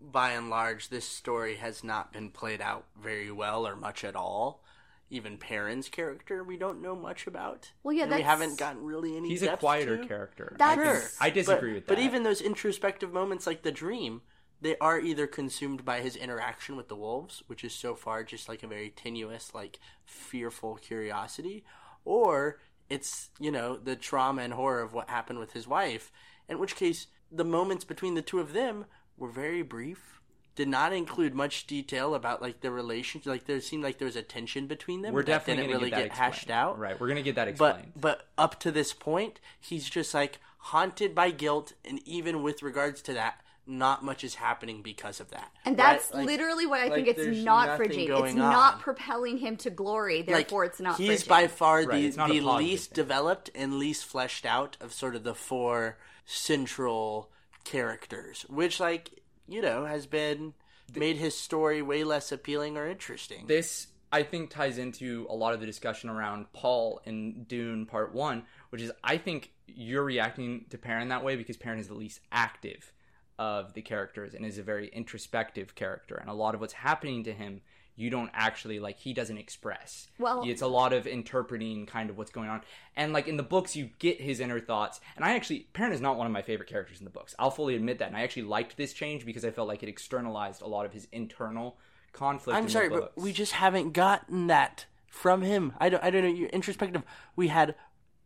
[0.00, 4.16] by and large, this story has not been played out very well or much at
[4.16, 4.62] all.
[5.08, 7.70] Even Perrin's character, we don't know much about.
[7.84, 9.28] Well, yeah, And we haven't gotten really any.
[9.28, 10.06] he's a quieter to.
[10.06, 10.56] character.
[10.58, 11.10] That's- I, Sure.
[11.20, 11.94] I disagree but, with that.
[11.94, 14.22] But even those introspective moments, like the dream,
[14.60, 18.48] they are either consumed by his interaction with the wolves, which is so far just
[18.48, 21.64] like a very tenuous, like fearful curiosity,
[22.04, 26.12] or it's you know the trauma and horror of what happened with his wife.
[26.48, 28.84] In which case, the moments between the two of them
[29.16, 30.20] were very brief.
[30.54, 33.26] Did not include much detail about like the relationship.
[33.26, 35.12] Like there seemed like there was a tension between them.
[35.12, 37.34] we're that definitely didn't really get that get hashed out Right, we're going to get
[37.34, 37.92] that explained.
[37.94, 42.62] but but up to this point he's just like haunted by guilt and even with
[42.62, 45.84] regards to that not much is happening because of that And Right?
[45.98, 48.08] that's Like- literally what I like, think it's not for nothing Gene.
[48.08, 48.80] going It's not on.
[48.80, 52.30] propelling him to glory, like, therefore it's not he's for by far the, it's not
[52.30, 52.94] a the least thing.
[53.04, 57.30] developed and least fleshed out of sort of the four central
[57.64, 59.10] characters which like
[59.48, 60.54] you know has been
[60.94, 65.52] made his story way less appealing or interesting this I think ties into a lot
[65.52, 70.66] of the discussion around Paul in Dune Part One, which is I think you're reacting
[70.70, 72.92] to Perrin that way because Perrin is the least active
[73.38, 77.24] of the characters and is a very introspective character, and a lot of what's happening
[77.24, 77.60] to him
[77.98, 80.08] you don't actually like he doesn't express.
[80.18, 82.60] Well- it's a lot of interpreting kind of what's going on,
[82.94, 85.00] and like in the books you get his inner thoughts.
[85.16, 87.34] And I actually Perrin is not one of my favorite characters in the books.
[87.38, 89.88] I'll fully admit that, and I actually liked this change because I felt like it
[89.88, 91.78] externalized a lot of his internal
[92.12, 92.56] conflict.
[92.56, 95.72] I'm in sorry, the but we just haven't gotten that from him.
[95.78, 96.04] I don't.
[96.04, 96.28] I don't know.
[96.30, 97.02] You're introspective.
[97.34, 97.74] We had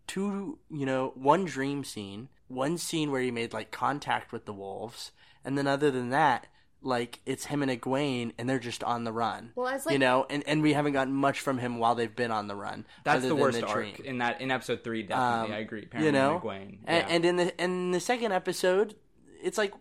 [0.09, 0.59] two.
[0.69, 5.13] You know, one dream scene, one scene where he made like contact with the wolves,
[5.45, 6.47] and then other than that,
[6.83, 9.53] like it's him and Egwene, and they're just on the run.
[9.55, 12.15] Well, as, like, you know, and and we haven't gotten much from him while they've
[12.15, 12.87] been on the run.
[13.05, 13.95] That's the worst the arc dream.
[14.05, 15.03] in that in episode three.
[15.03, 15.87] Definitely, Um, I agree.
[15.87, 16.79] Perrin you know, and Egwene.
[16.87, 17.15] and, yeah.
[17.15, 18.95] and in the in the second episode,
[19.43, 19.73] it's like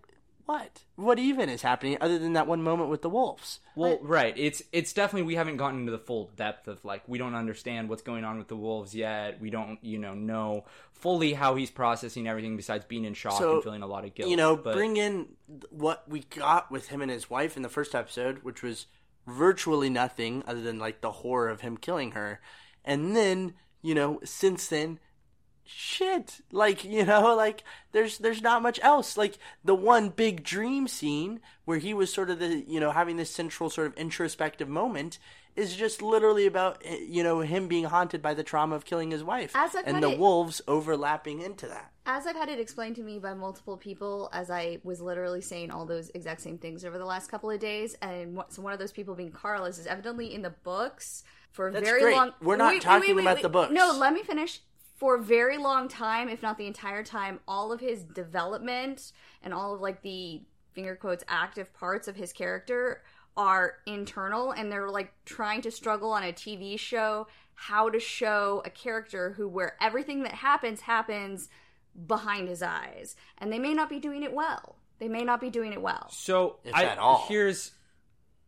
[0.45, 0.81] what?
[0.95, 3.59] What even is happening other than that one moment with the wolves?
[3.75, 4.33] well, right.
[4.35, 7.87] It's it's definitely we haven't gotten into the full depth of like we don't understand
[7.87, 9.39] what's going on with the wolves yet.
[9.39, 10.65] We don't you know know
[10.99, 14.13] fully how he's processing everything besides being in shock So, and feeling a lot of
[14.15, 14.29] guilt.
[14.29, 15.27] you know, but bring in
[15.69, 18.85] what we got with him and his wife in the first episode, which was
[19.27, 22.39] virtually nothing other than like the horror of him killing her.
[22.83, 24.99] And then, you know, since then,
[25.65, 26.41] shit.
[26.51, 29.17] Like, you know, like there's there's not much else.
[29.17, 33.17] Like the one big dream scene where he was sort of the, you know, having
[33.17, 35.19] this central sort of introspective moment
[35.55, 39.11] is just literally about eh, you know him being haunted by the trauma of killing
[39.11, 41.91] his wife As I've and the it- wolves overlapping into that.
[42.05, 45.71] as I've had it explained to me by multiple people, as I was literally saying
[45.71, 48.79] all those exact same things over the last couple of days, and so one of
[48.79, 52.15] those people being Carlos is evidently in the books for a That's very great.
[52.15, 52.33] long.
[52.41, 53.71] We're not talking about the books.
[53.73, 54.61] No, let me finish.
[54.97, 59.53] For a very long time, if not the entire time, all of his development and
[59.53, 60.41] all of like the
[60.73, 63.03] finger quotes active parts of his character
[63.37, 68.61] are internal, and they're like trying to struggle on a TV show how to show
[68.65, 71.49] a character who where everything that happens happens
[72.07, 75.49] behind his eyes and they may not be doing it well they may not be
[75.49, 77.25] doing it well So If I, at all.
[77.27, 77.71] here's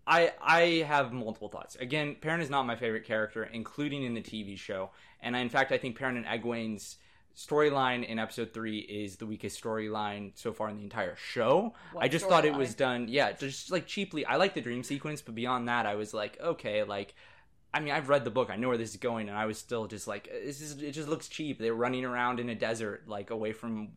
[0.08, 1.76] I I have multiple thoughts.
[1.76, 4.90] Again, Perrin is not my favorite character, including in the TV show.
[5.22, 6.98] And I, in fact, I think Perrin and Egwene's
[7.36, 11.74] storyline in episode three is the weakest storyline so far in the entire show.
[11.94, 12.58] What I just thought it storyline?
[12.58, 14.26] was done, yeah, just like cheaply.
[14.26, 17.13] I like the dream sequence, but beyond that, I was like, okay, like.
[17.74, 18.50] I mean, I've read the book.
[18.50, 20.82] I know where this is going, and I was still just like, this is.
[20.82, 21.58] It just looks cheap.
[21.58, 23.94] They're running around in a desert, like away from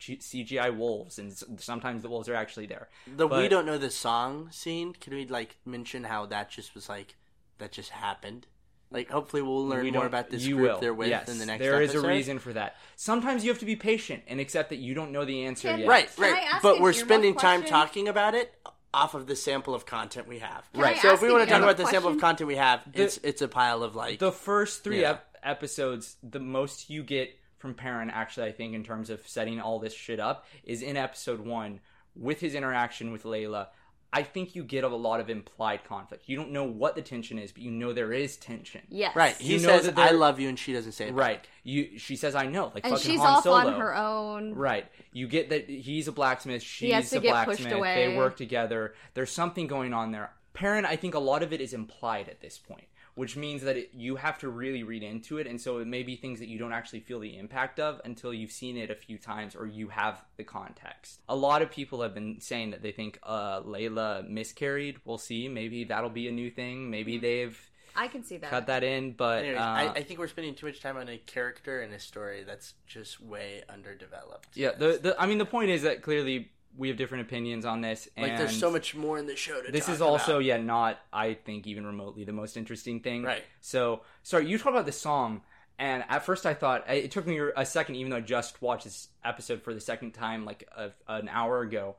[0.00, 2.88] CGI wolves, and sometimes the wolves are actually there.
[3.16, 4.92] The we don't know the song scene.
[4.94, 7.14] Can we like mention how that just was like
[7.58, 8.46] that just happened?
[8.92, 10.80] Like hopefully we'll learn We more about this you group will.
[10.80, 11.72] they're with yes, in the next episode.
[11.72, 12.76] There is a reason for that.
[12.96, 15.80] Sometimes you have to be patient and accept that you don't know the answer Can-
[15.80, 15.88] yet.
[15.88, 16.46] Right, right.
[16.62, 18.54] But we're earmuff spending time talking about it
[18.94, 20.70] off of the sample of content we have.
[20.72, 20.96] Can Right.
[20.96, 22.82] I So if we want to talk earmuff about the sample of content we have,
[22.92, 25.12] it's it's a pile of like The first three Yeah.
[25.12, 29.60] ep- episodes, the most you get from Perrin, actually, I think, in terms of setting
[29.60, 31.80] all this shit up, is in episode one
[32.14, 33.68] with his interaction with Layla.
[34.14, 36.24] I think you get a lot of implied conflict.
[36.26, 38.82] You don't know what the tension is, but you know there is tension.
[38.90, 39.16] Yes.
[39.16, 39.34] Right.
[39.36, 41.16] He You know says, that "I love you," and she doesn't say it.
[41.16, 41.26] back.
[41.26, 41.48] Right.
[41.64, 41.98] You.
[41.98, 43.56] She says, "I know." Like And fucking she's Han off Solo.
[43.56, 44.54] on her own.
[44.54, 44.86] Right.
[45.12, 46.62] You get that he's a blacksmith.
[46.62, 47.72] She's has to a get pushed blacksmith.
[47.72, 48.06] away.
[48.08, 48.94] They work together.
[49.14, 50.32] There's something going on there.
[50.52, 53.76] Perrin, I think a lot of it is implied at this point, which means that
[53.76, 56.48] it, you have to really read into it, and so it may be things that
[56.48, 59.66] you don't actually feel the impact of until you've seen it a few times or
[59.66, 61.20] you have the context.
[61.28, 64.96] A lot of people have been saying that they think uh, Layla miscarried.
[65.04, 65.48] We'll see.
[65.48, 66.90] Maybe that'll be a new thing.
[66.90, 67.58] Maybe they've
[67.94, 68.50] I can see that.
[68.50, 71.08] cut that in, but Anyways, uh, I, I think we're spending too much time on
[71.08, 74.56] a character and a story that's just way underdeveloped.
[74.56, 74.72] yeah.
[74.72, 78.08] The, the I mean, the point is that clearly we have different opinions on this.
[78.16, 79.70] And like there's so much more in the show to.
[79.70, 80.44] this is also about.
[80.44, 83.44] yeah not i think even remotely the most interesting thing Right.
[83.60, 85.42] so sorry you talked about the song
[85.78, 88.84] and at first i thought it took me a second even though i just watched
[88.84, 91.96] this episode for the second time like a, an hour ago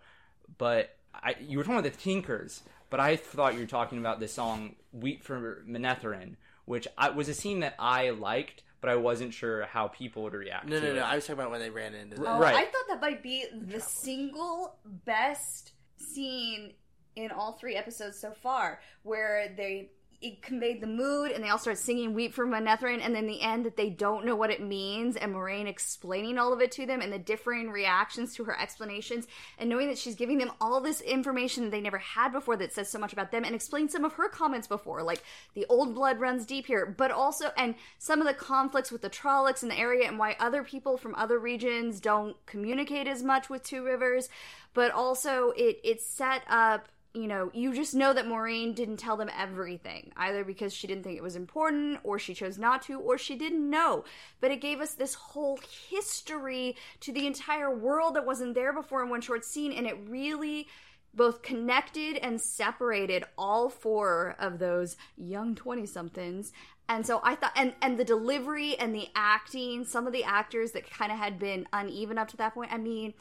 [0.58, 4.20] but I, you were talking about the tinkers but i thought you were talking about
[4.20, 8.96] the song weep for Manetheren which I, was a scene that i liked but i
[8.98, 10.96] wasn't sure how people would react No, to no, it.
[10.98, 11.02] no.
[11.04, 12.18] I was talking about when they ran into.
[12.18, 12.54] The, Oh, Right.
[12.54, 16.74] I thought that might be the single best scene
[17.16, 19.92] in all three episodes so far, where they
[20.24, 23.42] it conveyed the mood and they all start singing "Weep for Manetheren," and then the
[23.42, 26.86] end that they don't know what it means, and Moiraine explaining all of it to
[26.86, 29.28] them and the differing reactions to her explanations,
[29.60, 32.72] and knowing that she's giving them all this information that they never had before that
[32.72, 35.22] says so much about them, and explain some of her comments before, like
[35.54, 39.10] the old blood runs deep here, but also and some of the conflicts with the
[39.10, 43.50] Trollocs in the area and why other people from other regions don't communicate as much
[43.50, 44.30] with Two Rivers,
[44.74, 49.18] but also it it set up you know, you just know that Moiraine didn't tell
[49.18, 53.00] them everything, either because she didn't think it was important, or she chose not to,
[53.00, 54.04] or she didn't know.
[54.42, 59.04] But it gave us this whole history to the entire world that wasn't there before
[59.04, 60.68] in one short scene, and it really
[61.14, 66.52] both connected and separated all four of those young 20 somethings
[66.90, 70.72] and so i thought and and the delivery and the acting some of the actors
[70.72, 73.14] that kind of had been uneven up to that point i mean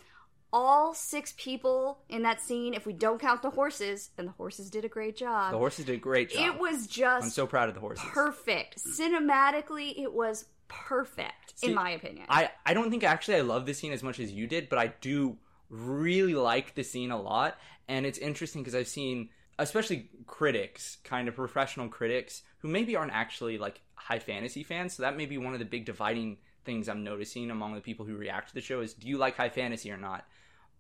[0.53, 4.71] all six people in that scene if we don't count the horses and the horses
[4.71, 7.47] did a great job the horses did a great job it was just i'm so
[7.47, 12.75] proud of the horses perfect cinematically it was perfect See, in my opinion I, I
[12.75, 15.39] don't think actually I love this scene as much as you did, but I do
[15.73, 17.59] really like the scene a lot.
[17.89, 23.13] And it's interesting because I've seen, especially critics, kind of professional critics, who maybe aren't
[23.13, 24.93] actually like high fantasy fans.
[24.95, 28.07] So that may be one of the big dividing things I'm noticing among the people
[28.07, 30.25] who react to the show is do you like high fantasy or not?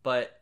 [0.03, 0.41] But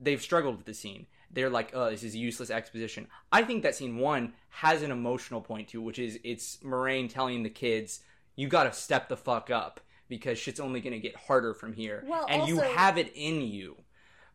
[0.00, 1.06] they've struggled with the scene.
[1.30, 3.08] They're like, oh, this is useless exposition.
[3.32, 7.12] I think that scene one has an emotional point to, it, which is it's Moiraine
[7.12, 8.00] telling the kids,
[8.36, 12.04] you got to step the fuck up because shit's only to get harder from here,
[12.06, 13.76] Well, and you have it in you.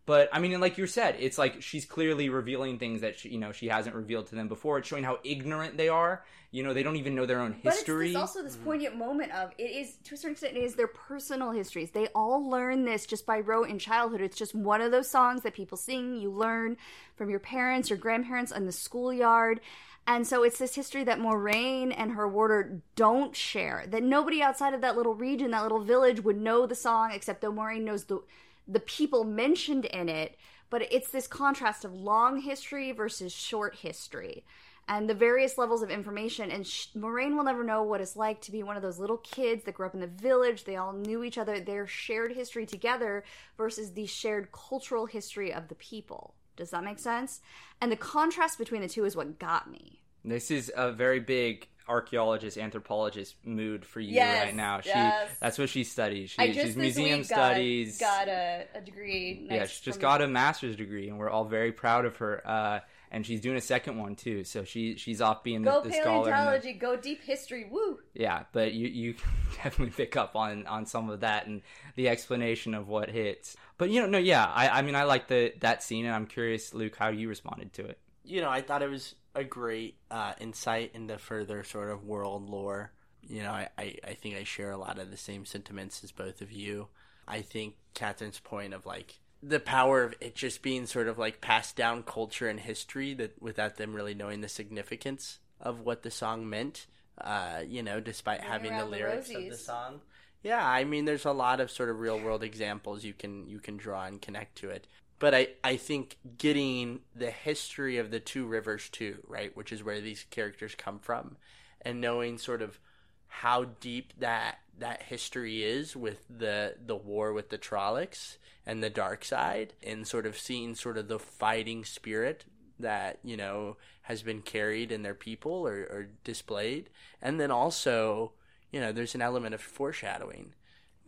[0.09, 3.37] But I mean, like you said, it's like she's clearly revealing things that she, you
[3.37, 4.79] know she hasn't revealed to them before.
[4.79, 6.25] It's showing how ignorant they are.
[6.49, 8.13] You know, they don't even know their own history.
[8.13, 8.65] But it's this, also this mm.
[8.65, 11.91] poignant moment of it is to a certain extent it is their personal histories.
[11.91, 14.21] They all learn this just by rote in childhood.
[14.21, 16.15] It's just one of those songs that people sing.
[16.15, 16.77] You learn
[17.15, 19.59] from your parents, your grandparents, in the schoolyard.
[20.07, 23.85] And so it's this history that Moiraine and her warder don't share.
[23.87, 27.41] That nobody outside of that little region, that little village, would know the song, except
[27.41, 28.23] though Moiraine knows the
[28.71, 30.37] the people mentioned in it.
[30.69, 34.43] But it's this contrast of long history versus short history
[34.89, 36.51] and the various levels of information.
[36.51, 39.17] And sh- Moiraine will never know what it's like to be one of those little
[39.17, 40.63] kids that grew up in the village.
[40.63, 43.23] They all knew each other, their shared history together
[43.55, 46.33] versus the shared cultural history of the people.
[46.55, 47.39] Does that make sense?
[47.79, 50.01] And the contrast between the two is what got me.
[50.25, 54.79] This is a very big archaeologist, anthropologist mood for you Yes, right now.
[54.81, 55.29] She yes.
[55.41, 56.29] that's what she studies.
[56.29, 57.97] She, I just she's museum studies.
[57.99, 59.47] got, got a, a degree.
[59.49, 62.41] yeah, she just got a master's degree, and we're all very proud of her.
[62.45, 62.79] Uh,
[63.11, 65.95] and she's doing a second one too, so she she's off being Go the, the
[65.95, 66.25] scholar.
[66.25, 67.99] the- paleontology, go deep history, woo!
[68.13, 69.15] yeah, but you you
[69.63, 71.63] definitely pick up on on some of that and
[71.95, 73.57] the explanation of what hits.
[73.79, 76.27] But you know, no, yeah, I I mean, I like the that scene, and I'm
[76.27, 77.97] curious, Luke, how you responded to it.
[78.29, 82.49] You know, I thought it was a great uh, insight into further sort of world
[82.49, 82.91] lore.
[83.27, 86.11] You know, I, I, I think I share a lot of the same sentiments as
[86.11, 86.87] both of you.
[87.27, 91.41] I think Catherine's point of like the power of it just being sort of like
[91.41, 96.11] passed down culture and history that without them really knowing the significance of what the
[96.11, 96.87] song meant.
[97.19, 100.01] Uh, you know, despite having the around the lyrics of the song.
[100.41, 103.59] Yeah, I mean, there's a lot of sort of real world examples you can you
[103.59, 104.87] can draw and connect to it.
[105.19, 109.83] But I, I think getting the history of the two rivers too, right, which is
[109.83, 111.35] where these characters come from,
[111.81, 112.79] and knowing sort of
[113.27, 118.89] how deep that that history is with the the war with the Trollocs and the
[118.89, 122.45] dark side, and sort of seeing sort of the fighting spirit
[122.79, 126.89] that you know has been carried in their people or, or displayed,
[127.21, 128.31] and then also
[128.71, 130.53] you know there's an element of foreshadowing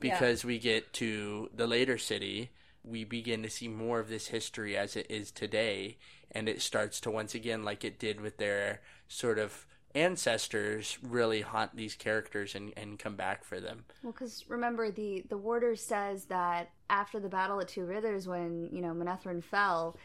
[0.01, 2.49] because we get to the later city
[2.84, 5.97] we begin to see more of this history as it is today
[6.32, 11.41] and it starts to once again like it did with their sort of ancestors really
[11.41, 13.84] haunt these characters and, and come back for them.
[14.03, 18.69] Well, because remember, the the warder says that after the battle at Two Rivers, when
[18.71, 19.97] you know Manetheren fell,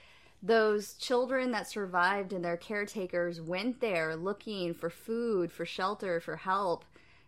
[0.42, 6.36] those children that survived and their caretakers went there looking for food, for shelter, for
[6.36, 6.84] help,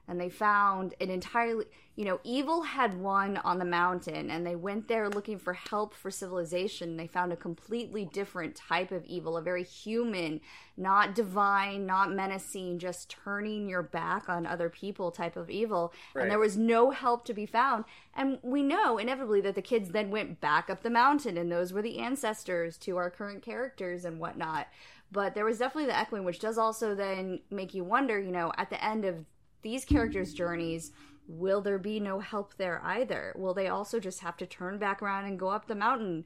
[0.08, 4.56] and they found an entirely, you know, evil had won on the mountain, and they
[4.56, 6.96] went there looking for help for civilization.
[6.96, 10.40] They found a completely different type of evil, a very human,
[10.76, 15.92] not divine, not menacing, just turning your back on other people type of evil.
[16.14, 17.84] And there was no help to be found.
[18.14, 21.72] And we know inevitably that the kids then went back up the mountain, and those
[21.72, 24.68] were the ancestors to our current characters and whatnot.
[25.10, 28.52] But there was definitely the echoing, which does also then make you wonder, you know,
[28.56, 29.24] at the end of
[29.62, 30.92] these characters' journeys,
[31.26, 33.32] will there be no help there either?
[33.36, 36.24] Will they also just have to turn back around and go up the mountain?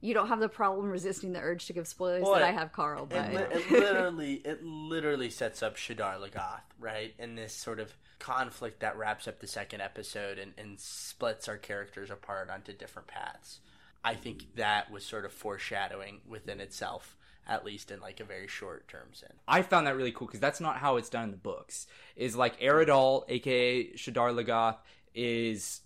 [0.00, 3.06] You don't have the problem resisting the urge to give spoilers that I have, Carl.
[3.06, 7.14] But It, li- it literally, it literally sets up Shadar Logoth, right?
[7.20, 11.56] In this sort of conflict that wraps up the second episode and, and splits our
[11.56, 13.60] characters apart onto different paths.
[14.04, 17.16] I think that was sort of foreshadowing within itself,
[17.46, 19.34] at least in like a very short term sense.
[19.48, 21.86] I found that really cool because that's not how it's done in the books.
[22.16, 24.76] Is like Aridhol, aka Shadar Logoth,
[25.14, 25.80] is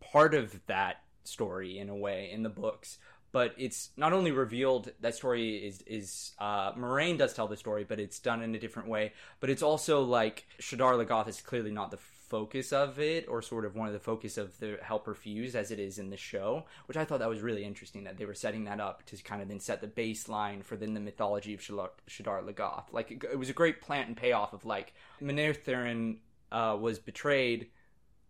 [0.00, 2.98] part of that story in a way in the books.
[3.32, 7.84] But it's not only revealed that story is is uh, Moiraine does tell the story,
[7.84, 9.12] but it's done in a different way.
[9.40, 11.98] But it's also like Shadar Logoth is clearly not the
[12.28, 15.70] focus of it, or sort of one of the focus of the Helper Fuse as
[15.70, 16.64] it is in the show.
[16.86, 19.42] Which I thought that was really interesting that they were setting that up to kind
[19.42, 22.92] of then set the baseline for then the mythology of Shadar, Shadar Logoth.
[22.92, 26.18] Like it, it was a great plant and payoff of like Manetheren
[26.52, 27.68] uh, was betrayed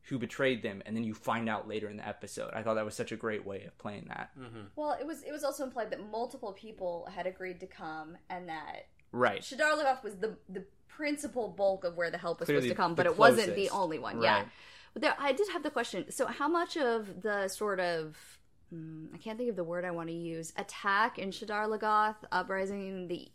[0.08, 2.52] who betrayed them, and then you find out later in the episode.
[2.54, 4.30] I thought that was such a great way of playing that.
[4.76, 8.48] well, it was it was also implied that multiple people had agreed to come, and
[8.48, 9.40] that Right.
[9.40, 10.64] Shadar Logoth was the the
[10.96, 13.70] principal bulk of where the help was Clearly supposed to come, but it wasn't the
[13.70, 14.22] only one.
[14.22, 14.36] Yeah.
[14.38, 14.48] Right.
[14.92, 16.10] But there, I did have the question.
[16.10, 18.16] So, how much of the sort of
[18.70, 22.16] hmm, I can't think of the word I want to use attack in Shadar Logoth
[22.32, 23.28] uprising, the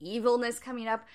[0.00, 1.06] evilness coming up?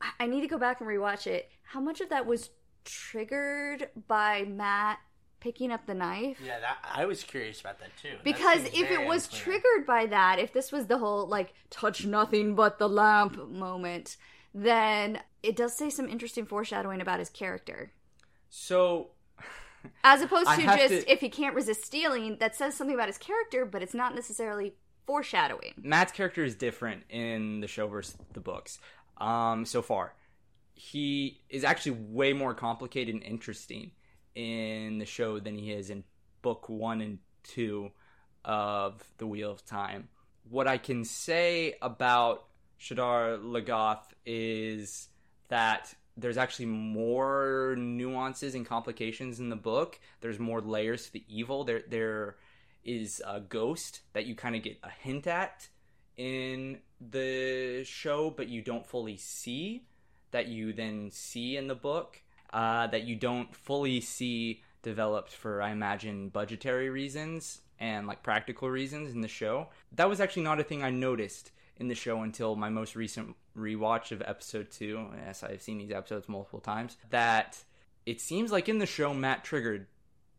[0.00, 1.50] I- I need to go back and rewatch it.
[1.62, 2.50] How much of that was
[2.84, 4.98] triggered by Matt
[5.40, 6.38] picking up the knife?
[6.44, 8.16] Yeah, that I was curious about that too.
[8.24, 9.42] Because seems if it was unclear.
[9.42, 14.16] triggered by that, if this was the whole like touch nothing but the lamp moment,
[14.56, 17.92] then it does say some interesting foreshadowing about his character.
[18.48, 19.10] So
[20.02, 23.18] As opposed to just to- if he can't resist stealing, that says something about his
[23.18, 24.74] character, but it's not necessarily
[25.06, 25.74] foreshadowing.
[25.76, 28.78] Matt's character is different in the show versus the books.
[29.18, 30.14] Um, so far,
[30.74, 33.92] he is actually way more complicated and interesting
[34.34, 36.02] in the show than he is in
[36.42, 37.90] book one and two
[38.44, 40.08] of the Wheel of Time.
[40.48, 42.46] What I can say about
[42.80, 45.08] Shadar Logoth is
[45.48, 49.98] that there's actually more nuances and complications in the book.
[50.20, 51.64] There's more layers to the evil.
[51.64, 52.36] There, there
[52.84, 55.68] is a ghost that you kind of get a hint at
[56.16, 59.86] in the show, but you don't fully see.
[60.32, 62.20] That you then see in the book.
[62.52, 68.70] Uh, that you don't fully see developed for, I imagine, budgetary reasons and like practical
[68.70, 69.68] reasons in the show.
[69.92, 73.36] That was actually not a thing I noticed in the show until my most recent
[73.56, 75.06] rewatch of episode two.
[75.24, 76.96] Yes, I've seen these episodes multiple times.
[77.10, 77.62] That
[78.04, 79.86] it seems like in the show, Matt triggered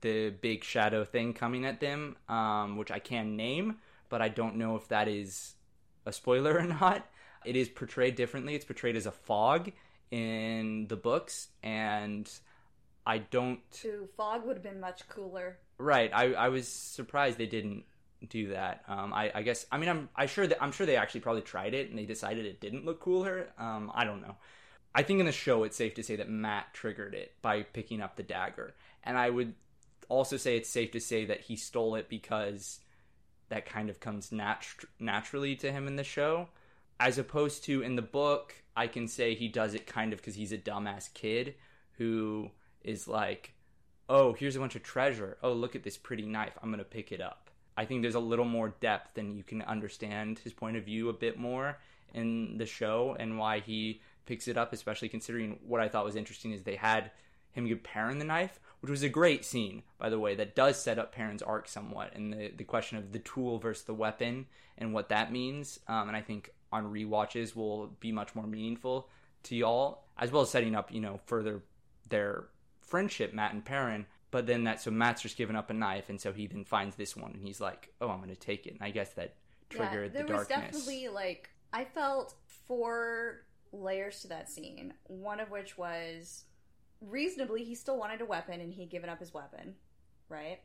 [0.01, 3.77] the big shadow thing coming at them, um, which I can name,
[4.09, 5.55] but I don't know if that is
[6.05, 7.07] a spoiler or not.
[7.45, 8.55] It is portrayed differently.
[8.55, 9.71] It's portrayed as a fog
[10.11, 12.29] in the books, and
[13.05, 13.59] I don't.
[13.85, 15.59] Ooh, fog would have been much cooler.
[15.77, 16.11] Right.
[16.13, 17.85] I, I was surprised they didn't
[18.25, 18.83] do that.
[18.87, 21.41] Um, I, I guess I mean I'm I sure that I'm sure they actually probably
[21.41, 23.49] tried it and they decided it didn't look cooler.
[23.57, 24.35] Um, I don't know.
[24.95, 28.01] I think in the show it's safe to say that Matt triggered it by picking
[28.01, 29.53] up the dagger, and I would
[30.09, 32.79] also say it's safe to say that he stole it because
[33.49, 34.65] that kind of comes nat-
[34.99, 36.49] naturally to him in the show,
[36.99, 38.55] as opposed to in the book.
[38.75, 41.55] I can say he does it kind of because he's a dumbass kid
[41.97, 42.51] who
[42.83, 43.53] is like,
[44.07, 45.37] oh, here's a bunch of treasure.
[45.41, 46.53] Oh, look at this pretty knife.
[46.61, 47.46] I'm to pick it up.
[47.77, 51.09] I think there's a little more depth and you can understand his point of view
[51.09, 51.77] a bit more
[52.13, 56.15] in the show and why he picks it up, especially considering what I thought was
[56.15, 57.11] interesting is they had
[57.51, 60.81] him give Perrin the knife, which was a great scene, by the way, that does
[60.81, 64.47] set up Perrin's arc somewhat and the, the question of the tool versus the weapon
[64.77, 65.79] and what that means.
[65.87, 69.09] Um, and I think on rewatches will be much more meaningful
[69.43, 71.61] to y'all, as well as setting up, you know, further
[72.09, 72.45] their
[72.81, 74.05] friendship, Matt and Perrin.
[74.29, 76.95] But then that, so Matt's just given up a knife, and so he then finds
[76.95, 79.35] this one, and he's like, "Oh, I'm going to take it." And I guess that
[79.69, 80.71] triggered yeah, the there was darkness.
[80.71, 84.93] definitely like I felt four layers to that scene.
[85.05, 86.45] One of which was
[87.01, 89.75] reasonably he still wanted a weapon and he'd given up his weapon,
[90.29, 90.59] right?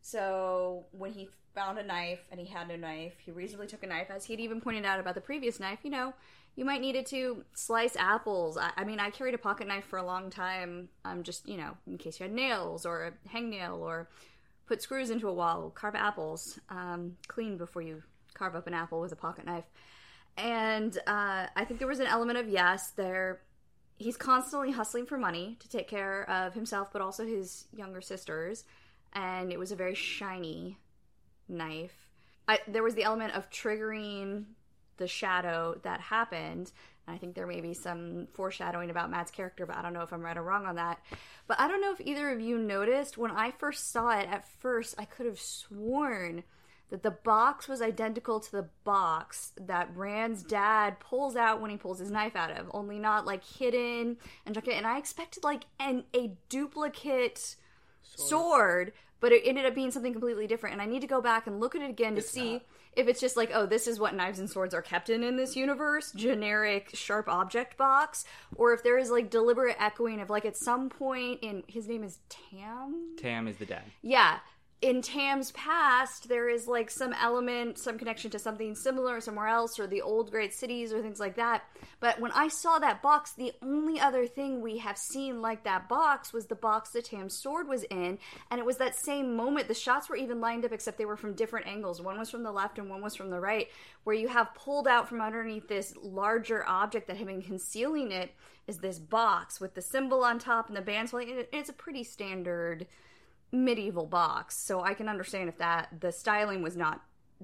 [0.00, 3.86] So when he found a knife and he had no knife, he reasonably took a
[3.86, 5.78] knife, as he'd even pointed out about the previous knife.
[5.82, 6.14] You know,
[6.54, 8.58] you might need it to slice apples.
[8.58, 10.88] I, I mean, I carried a pocket knife for a long time.
[11.04, 14.08] Um, just you know, in case you had nails or a hangnail or
[14.66, 16.58] put screws into a wall, carve apples.
[16.68, 18.02] Um, clean before you
[18.34, 19.64] carve up an apple with a pocket knife.
[20.36, 23.40] And uh, I think there was an element of yes, there.
[23.96, 28.64] He's constantly hustling for money to take care of himself, but also his younger sisters.
[29.12, 30.78] And it was a very shiny
[31.48, 32.08] knife.
[32.48, 34.46] I, there was the element of triggering
[34.96, 36.72] the shadow that happened.
[37.06, 40.02] And I think there may be some foreshadowing about Matt's character, but I don't know
[40.02, 41.00] if I'm right or wrong on that.
[41.48, 44.28] But I don't know if either of you noticed when I first saw it.
[44.28, 46.44] At first, I could have sworn
[46.90, 51.78] that the box was identical to the box that Rand's dad pulls out when he
[51.78, 54.74] pulls his knife out of, only not like hidden and junket.
[54.74, 57.56] And I expected like an a duplicate
[58.02, 58.92] sword.
[59.20, 60.74] but it ended up being something completely different.
[60.74, 62.62] And I need to go back and look at it again to see not.
[62.94, 65.36] If it's just like, oh, this is what knives and swords are kept in in
[65.36, 68.24] this universe, generic sharp object box,
[68.56, 72.04] or if there is like deliberate echoing of like at some point in his name
[72.04, 73.14] is Tam.
[73.18, 73.84] Tam is the dad.
[74.02, 74.38] Yeah.
[74.82, 79.78] In Tam's past, there is like some element, some connection to something similar somewhere else,
[79.78, 81.62] or the old great cities, or things like that.
[82.00, 85.88] But when I saw that box, the only other thing we have seen like that
[85.88, 88.18] box was the box that Tam's sword was in.
[88.50, 89.68] And it was that same moment.
[89.68, 92.02] The shots were even lined up, except they were from different angles.
[92.02, 93.68] One was from the left and one was from the right,
[94.02, 98.34] where you have pulled out from underneath this larger object that had been concealing it
[98.66, 102.88] is this box with the symbol on top and the bands It's a pretty standard
[103.52, 107.02] medieval box, so I can understand if that the styling was not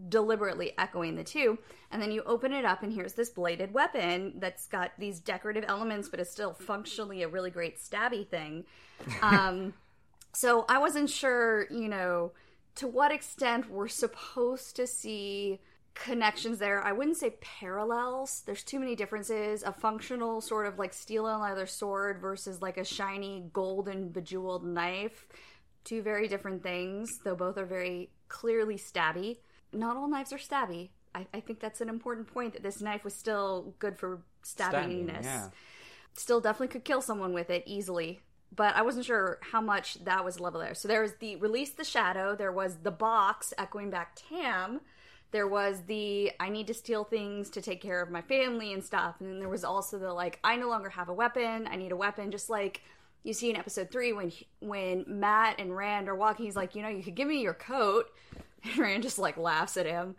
[0.08, 1.58] deliberately echoing the two.
[1.90, 5.64] And then you open it up, and here's this bladed weapon that's got these decorative
[5.66, 8.64] elements, but is still functionally a really great stabby thing.
[9.22, 9.74] Um,
[10.34, 12.32] so I wasn't sure, you know,
[12.76, 15.60] to what extent we're supposed to see
[15.94, 16.82] connections there.
[16.82, 18.42] I wouldn't say parallels.
[18.46, 19.62] There's too many differences.
[19.62, 24.64] A functional sort of like steel and leather sword versus like a shiny golden bejeweled
[24.64, 25.26] knife.
[25.88, 29.38] Two very different things, though both are very clearly stabby.
[29.72, 30.90] Not all knives are stabby.
[31.14, 35.06] I, I think that's an important point that this knife was still good for Stabbing,
[35.06, 35.48] stabbingness yeah.
[36.14, 38.20] still definitely could kill someone with it easily
[38.54, 41.70] but i wasn't sure how much that was level there so there was the release
[41.72, 44.80] the shadow there was the box echoing back tam
[45.32, 48.82] there was the i need to steal things to take care of my family and
[48.84, 51.76] stuff and then there was also the like i no longer have a weapon i
[51.76, 52.80] need a weapon just like
[53.22, 56.82] you see in episode three when when matt and rand are walking he's like you
[56.82, 58.06] know you could give me your coat.
[58.64, 60.16] And rand just like laughs at him.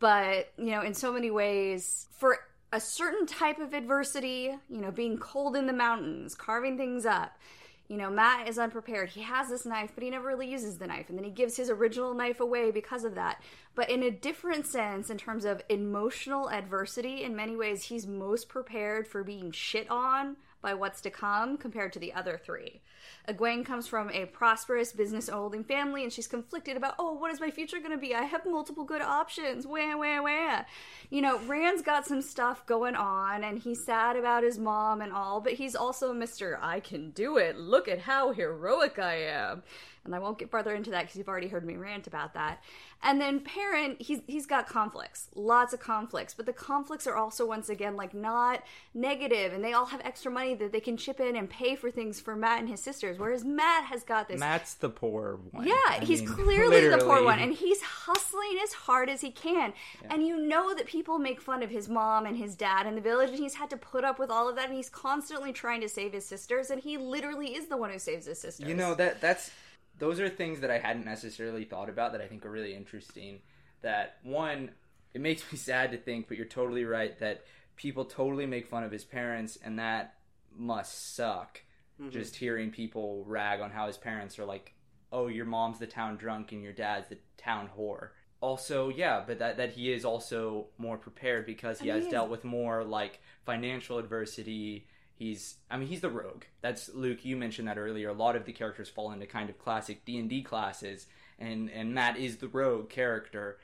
[0.00, 2.38] But you know in so many ways for
[2.72, 7.38] a certain type of adversity you know being cold in the mountains carving things up
[7.86, 9.10] you know matt is unprepared.
[9.10, 11.08] He has this knife but he never really uses the knife.
[11.08, 13.40] And then he gives his original knife away because of that.
[13.76, 18.48] But in a different sense in terms of emotional adversity in many ways he's most
[18.48, 22.80] prepared for being shit on by what's to come compared to the other three.
[23.28, 27.40] Egwene comes from a prosperous business holding family and she's conflicted about, oh, what is
[27.40, 28.14] my future going to be?
[28.14, 29.66] I have multiple good options.
[29.66, 30.62] Wah, wah, wah.
[31.10, 35.12] You know, Rand's got some stuff going on and he's sad about his mom and
[35.12, 36.58] all, but he's also a Mr.
[36.60, 37.56] I can do it.
[37.56, 39.62] Look at how heroic I am.
[40.04, 42.62] And I won't get further into that because you've already heard me rant about that.
[43.02, 47.44] And then Perrin, he's he's got conflicts, lots of conflicts, but the conflicts are also
[47.46, 48.62] once again like not
[48.94, 51.90] negative, and they all have extra money that they can chip in and pay for
[51.90, 53.18] things for Matt and his sisters.
[53.18, 55.66] Whereas Matt has got this Matt's the poor one.
[55.66, 59.30] yeah, I he's mean, clearly the poor one, and he's hustling as hard as he
[59.30, 59.72] can.
[60.10, 63.00] And you know that people make fun of his mom and his dad in the
[63.00, 65.80] village, and he's had to put up with all of that, and he's constantly trying
[65.82, 68.68] to save his sisters, and he literally is the one who saves his sisters.
[68.68, 69.50] You know that that's
[69.98, 73.40] those are things that I hadn't necessarily thought about that I think are really interesting.
[73.82, 74.70] That one,
[75.14, 77.44] it makes me sad to think, but you're totally right that
[77.76, 80.14] people totally make fun of his parents, and that
[80.56, 81.62] must suck.
[82.00, 82.10] Mm-hmm.
[82.10, 84.72] Just hearing people rag on how his parents are like,
[85.10, 89.40] "Oh, your mom's the town drunk and your dad's the town whore." Also, yeah, but
[89.40, 92.84] that that he is also more prepared because he I has mean- dealt with more
[92.84, 94.86] like financial adversity.
[95.16, 96.44] He's, I mean, he's the rogue.
[96.60, 97.24] That's Luke.
[97.24, 98.08] You mentioned that earlier.
[98.10, 101.08] A lot of the characters fall into kind of classic D and D classes,
[101.40, 103.58] and and Matt is the rogue character.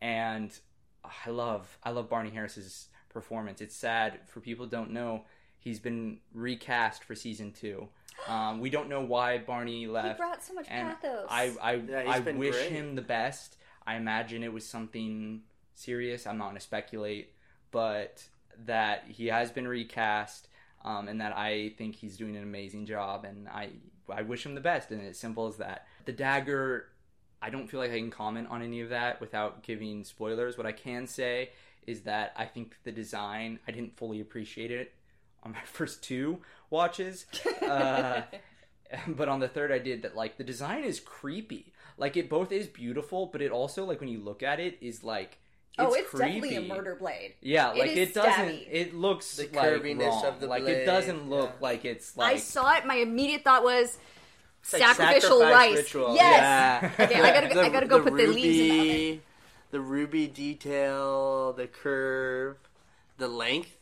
[0.00, 0.56] And
[1.04, 3.60] ah, I love, I love Barney Harris's performance.
[3.60, 5.24] It's sad for people who don't know
[5.62, 7.88] he's been recast for season two.
[8.28, 10.08] Um, we don't know why Barney left.
[10.08, 11.26] He brought so much and pathos.
[11.30, 12.70] I I, Yeah, I wish great.
[12.72, 13.56] him the best.
[13.86, 15.42] I imagine it was something
[15.74, 16.26] serious.
[16.26, 17.32] I'm not going to speculate,
[17.70, 18.24] but
[18.66, 20.48] that he has been recast,
[20.84, 23.70] um, and that I think he's doing an amazing job, and I
[24.08, 24.90] I wish him the best.
[24.90, 25.86] And it's simple as that.
[26.04, 26.88] The dagger,
[27.40, 30.56] I don't feel like I can comment on any of that without giving spoilers.
[30.58, 31.50] What I can say
[31.86, 34.92] is that I think the design I didn't fully appreciate it
[35.42, 36.38] on my first two
[36.70, 37.26] watches.
[37.60, 38.22] Uh,
[39.08, 41.72] but on the third I did that like the design is creepy.
[41.98, 45.04] Like it both is beautiful, but it also like when you look at it is
[45.04, 45.38] like
[45.78, 46.40] oh, it's creepy.
[46.40, 47.34] definitely a murder blade.
[47.40, 48.32] Yeah, like is it, doesn't.
[48.32, 48.66] stabby.
[48.70, 50.24] It looks The like curviness wrong.
[50.26, 51.62] of the like blade, it doesn't look yeah.
[51.66, 52.86] like it's like I saw it.
[52.86, 53.98] My immediate thought was
[54.72, 55.76] like sacrificial sacrifice rice.
[55.76, 56.14] ritual.
[56.14, 56.82] Yes.
[56.98, 57.04] Yeah.
[57.04, 58.88] Okay, I gotta, I gotta go put the leaves in the oven.
[58.88, 59.20] ruby,
[59.70, 62.56] the ruby detail, the curve,
[63.18, 63.76] the length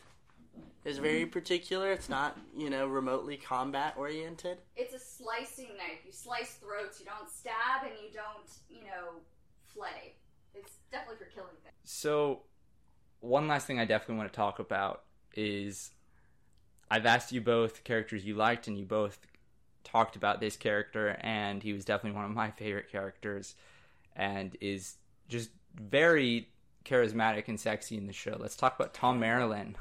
[0.84, 1.30] is very Mm-hmm.
[1.30, 1.92] particular.
[1.92, 4.58] It's not, you know, remotely combat oriented.
[4.76, 6.00] It's a slicing knife.
[6.06, 7.00] You slice throats.
[7.00, 9.20] You don't stab, and you don't, you know,
[9.66, 10.14] flay.
[10.54, 11.74] It's definitely for killing things.
[11.84, 12.42] So,
[13.20, 15.02] one last thing I definitely want to talk about
[15.34, 15.90] is
[16.90, 19.18] I've asked you both characters you liked, and you both
[19.84, 23.54] talked about this character, and he was definitely one of my favorite characters,
[24.16, 24.96] and is
[25.28, 26.48] just very
[26.84, 28.36] charismatic and sexy in the show.
[28.40, 29.74] Let's talk about Tom Merrilin.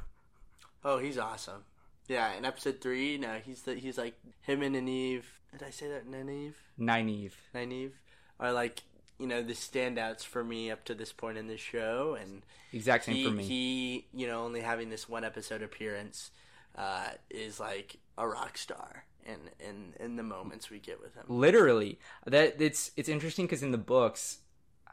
[0.83, 1.63] Oh, he's awesome.
[2.07, 5.23] Yeah, in episode three, no, he's the he's like him and Nynaeve.
[5.51, 6.53] Did I say that Nynaeve?
[6.79, 7.33] Nynaeve.
[7.53, 7.91] Nynaeve
[8.39, 8.81] are like
[9.19, 12.41] you know the standouts for me up to this point in the show, and
[12.73, 13.43] Exact same he, for me.
[13.43, 16.31] he you know only having this one episode appearance
[16.75, 21.23] uh, is like a rock star in in in the moments we get with him.
[21.27, 24.39] literally that it's it's interesting because in the books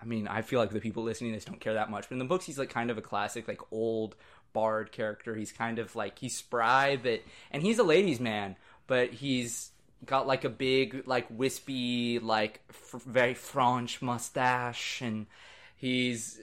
[0.03, 2.15] i mean i feel like the people listening to this don't care that much but
[2.17, 4.15] in the books he's like kind of a classic like old
[4.57, 5.35] bard character.
[5.35, 9.71] He's kind of like he's spry but and he's a ladies man but he's
[10.05, 12.61] got like a big like wispy like
[13.07, 15.27] very french mustache and
[15.77, 16.41] he's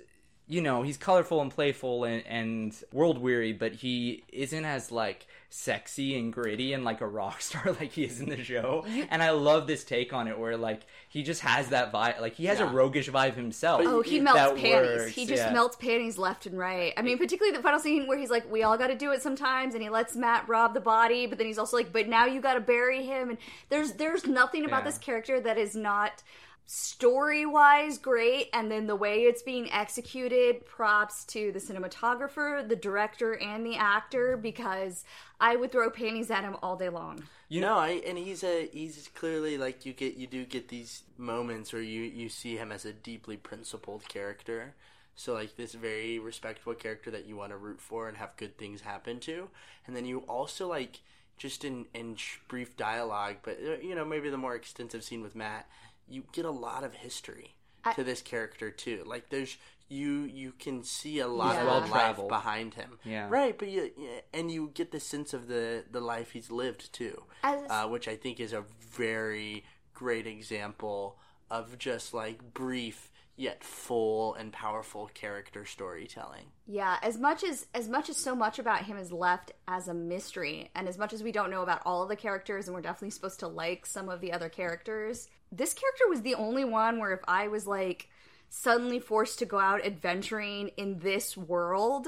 [0.48, 5.26] you know he's colorful and playful and, and world weary but he isn't as like
[5.56, 9.22] sexy and gritty and like a rock star like he is in the show and
[9.22, 12.46] i love this take on it where like he just has that vibe like he
[12.46, 14.72] has a roguish vibe himself Oh, he melts panties.
[15.02, 15.54] works, he just yeah.
[15.54, 16.92] melts panties left and right.
[16.98, 19.22] I mean, particularly the final scene where he's like, "We all got to do it
[19.22, 22.26] sometimes," and he lets Matt rob the body, but then he's also like, "But now
[22.26, 23.38] you got to bury him." And
[23.70, 24.86] there's there's nothing about Yeah.
[24.90, 26.24] this character that is not
[26.66, 32.76] story wise great and then the way it's being executed props to the cinematographer the
[32.76, 35.04] director and the actor because
[35.42, 38.68] i would throw panties at him all day long You know, I and he's a
[38.74, 42.72] he's clearly like you get you do get these moments where you you see him
[42.72, 44.74] as a deeply principled character.
[45.16, 48.58] So like this very respectable character that you want to root for and have good
[48.58, 49.50] things happen to,
[49.86, 51.02] and then you also like
[51.38, 55.68] just in in brief dialogue, but you know maybe the more extensive scene with Matt,
[56.14, 59.04] you get a lot of history I- to this character too.
[59.06, 59.58] Like there's
[59.90, 61.62] you you can see a lot Yeah.
[61.62, 62.30] of life Well-traveled.
[62.30, 63.00] behind him.
[63.04, 63.28] Yeah.
[63.30, 66.94] Right, but you yeah, and you get the sense of the the life he's lived
[66.94, 71.18] too As- uh, which I think is a very great example
[71.52, 76.46] of just like brief yet full and powerful character storytelling.
[76.68, 79.94] Yeah, as much as as much as so much about him is left as a
[79.94, 82.82] mystery, and as much as we don't know about all of the characters, and we're
[82.82, 87.00] definitely supposed to like some of the other characters, this character was the only one
[87.00, 88.08] where if I was like
[88.50, 92.08] suddenly forced to go out adventuring in this world,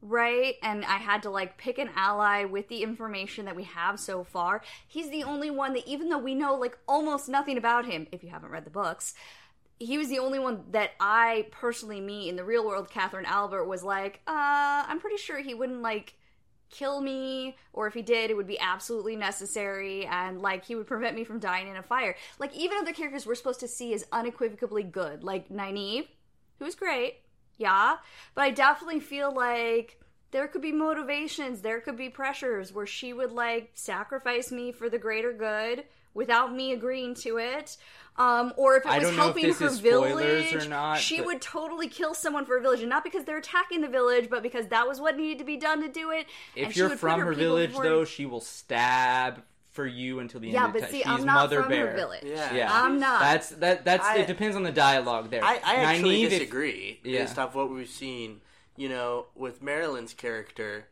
[0.00, 3.98] right, and I had to like pick an ally with the information that we have
[3.98, 7.86] so far, he's the only one that even though we know like almost nothing about
[7.86, 9.14] him, if you haven't read the books,
[9.78, 12.90] he was the only one that I personally meet in the real world.
[12.90, 16.14] Catherine Albert was like, uh, I'm pretty sure he wouldn't like
[16.70, 20.86] kill me, or if he did, it would be absolutely necessary, and like he would
[20.86, 22.16] prevent me from dying in a fire.
[22.38, 26.08] Like even other characters we're supposed to see as unequivocally good, like Nynaeve,
[26.58, 27.20] who's great,
[27.58, 27.96] yeah,
[28.34, 30.00] but I definitely feel like
[30.32, 34.88] there could be motivations, there could be pressures where she would like sacrifice me for
[34.88, 35.84] the greater good
[36.14, 37.76] without me agreeing to it.
[38.16, 40.68] Um, or if it I was don't know if helping this her is village, or
[40.68, 43.80] not, she but- would totally kill someone for a village, and not because they're attacking
[43.80, 46.26] the village, but because that was what needed to be done to do it.
[46.54, 49.42] if she you're would put from her people village before- though she will stab
[49.72, 51.70] for you until the yeah, end of but time see, she's I'm not mother from
[51.70, 52.22] bear her village.
[52.24, 52.54] Yeah.
[52.54, 53.18] yeah I'm not.
[53.20, 56.30] that's that that's I- it depends on the dialogue there I, I actually Nynaeve, if-
[56.30, 57.24] disagree Yeah.
[57.24, 58.40] based off what we've seen.
[58.76, 60.86] You know, with Merrilin's character,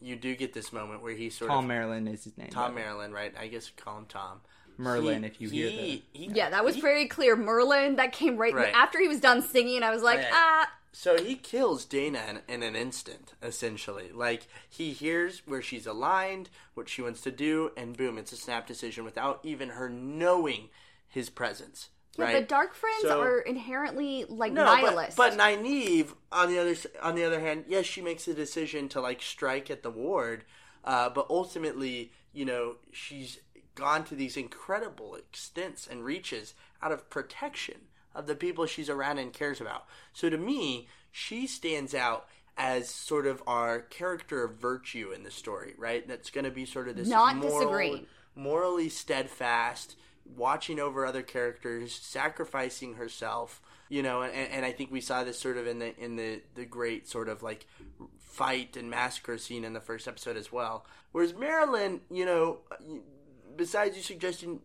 [0.00, 2.48] you do get this moment where he sort Tom of Tom Merrilin is his name
[2.48, 2.92] Tom by the way.
[3.06, 3.34] Merrilin, right?
[3.38, 4.40] I guess call him Tom.
[4.82, 7.36] Merlin, He- if you hear he- he- Yeah, that was he- very clear.
[7.36, 8.74] Merlin, that came right, Right.
[8.74, 9.82] after he was done singing.
[9.82, 10.28] I was like, Right.
[10.32, 14.10] ah, So he kills Dana in, in an instant, essentially.
[14.12, 18.36] Like he hears where she's aligned, what she wants to do, and boom, it's a
[18.36, 20.68] snap decision without even her knowing
[21.08, 21.88] his presence.
[22.18, 22.34] Yeah, right?
[22.34, 25.16] but dark friends So- are inherently like no, nihilist.
[25.16, 28.90] But, but Nynaeve, on the other on the other hand, yes, she makes a decision
[28.90, 30.44] to like strike at the ward,
[30.84, 33.38] uh, but ultimately, you know, she's
[33.74, 37.76] gone to these incredible extents and reaches out of protection
[38.14, 39.86] of the people she's around and cares about.
[40.12, 45.30] So to me, she stands out as sort of our character of virtue in the
[45.30, 46.06] story, right?
[46.06, 48.06] That's going to be sort of this Not moral, disagreeing.
[48.34, 49.96] morally steadfast,
[50.36, 53.62] watching over other characters, sacrificing herself.
[53.88, 56.40] You know, and, and I think we saw this sort of in the in the
[56.54, 57.66] the great sort of like
[58.20, 60.86] fight and massacre scene in the first episode as well.
[61.12, 62.58] Whereas Marilyn, you know,
[63.56, 64.60] besides you suggesting,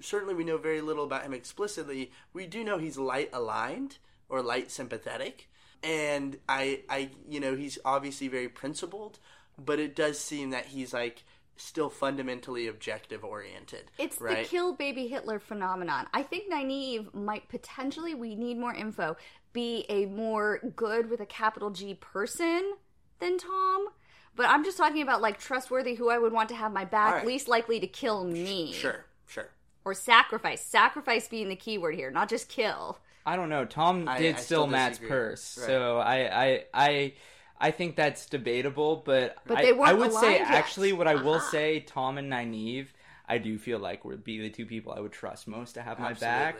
[0.00, 2.10] certainly we know very little about him explicitly.
[2.32, 5.48] We do know he's light aligned or light sympathetic,
[5.82, 9.18] and I, I, you know, he's obviously very principled,
[9.58, 11.24] but it does seem that he's like
[11.56, 13.90] still fundamentally objective oriented.
[13.98, 14.44] It's right?
[14.44, 16.06] the kill baby Hitler phenomenon.
[16.12, 19.16] I think Nynaeve might potentially, we need more info,
[19.52, 22.72] be a more good with a capital G person
[23.18, 23.88] than Tom.
[24.36, 27.08] But I'm just talking about like trustworthy, who I would want to have my back,
[27.08, 27.26] All right.
[27.26, 28.72] least likely to kill me.
[28.72, 29.48] Sure, sure.
[29.84, 30.60] Or sacrifice.
[30.64, 32.98] Sacrifice being the key word here, not just kill.
[33.26, 33.64] I don't know.
[33.64, 35.08] Tom I- did I steal Matt's disagree.
[35.08, 35.66] purse, Right.
[35.66, 37.12] so I, I, I,
[37.60, 39.02] I think that's debatable.
[39.04, 40.48] But, But I, they weren't I would say yet.
[40.50, 41.50] actually, what I will ah.
[41.50, 42.86] say, Tom and Nynaeve,
[43.28, 45.98] I do feel like would be the two people I would trust most to have
[45.98, 46.56] my back.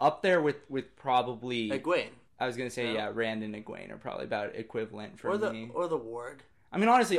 [0.00, 1.70] Up there with with probably.
[1.70, 2.10] Egwene.
[2.38, 3.06] I was gonna say Yeah.
[3.06, 5.70] yeah, Rand and Egwene are probably about equivalent for Or the me.
[5.74, 6.44] or the ward.
[6.72, 7.18] I mean, honestly,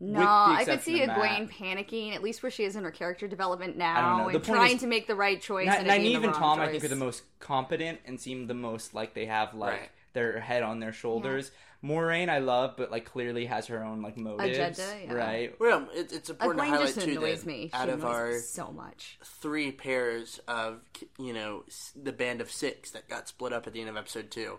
[0.00, 2.90] No, I could see of Matt, Egwene panicking, at least where she is in her
[2.90, 5.66] character development now, and trying is- to make the right choice.
[5.66, 8.46] Ny- and it Nynaeve and wrong Tom, I think, are the most competent and seem
[8.46, 9.90] the most like they have like Right.
[10.14, 11.50] their head on their shoulders.
[11.82, 15.12] Moiraine, I love, but like clearly has her own like motives, Agenda, yeah.
[15.14, 15.58] right?
[15.60, 17.68] Well, it, it's important to Egwene highlight just too annoys that me.
[17.68, 19.18] She out of our so much.
[19.24, 20.80] three pairs of
[21.18, 21.64] you know
[21.96, 24.58] the band of six that got split up at the end of episode two,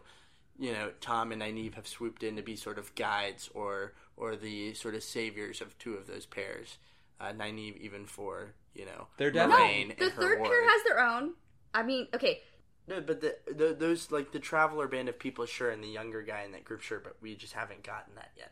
[0.57, 4.35] you know Tom and Nynaeve have swooped in to be sort of guides or or
[4.37, 6.77] the sort of saviors of two of those pairs.
[7.19, 10.49] Uh, Nynaeve even for you know They're definitely- Moiraine the third ward.
[10.49, 11.33] pair has their own.
[11.73, 12.41] I mean, okay,
[12.87, 16.21] No, but the, the those like the traveler band of people, sure, and the younger
[16.23, 18.51] guy in that group, sure, but we just haven't gotten that yet.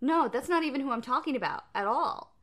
[0.00, 2.33] no, that's not even who I'm talking about at all.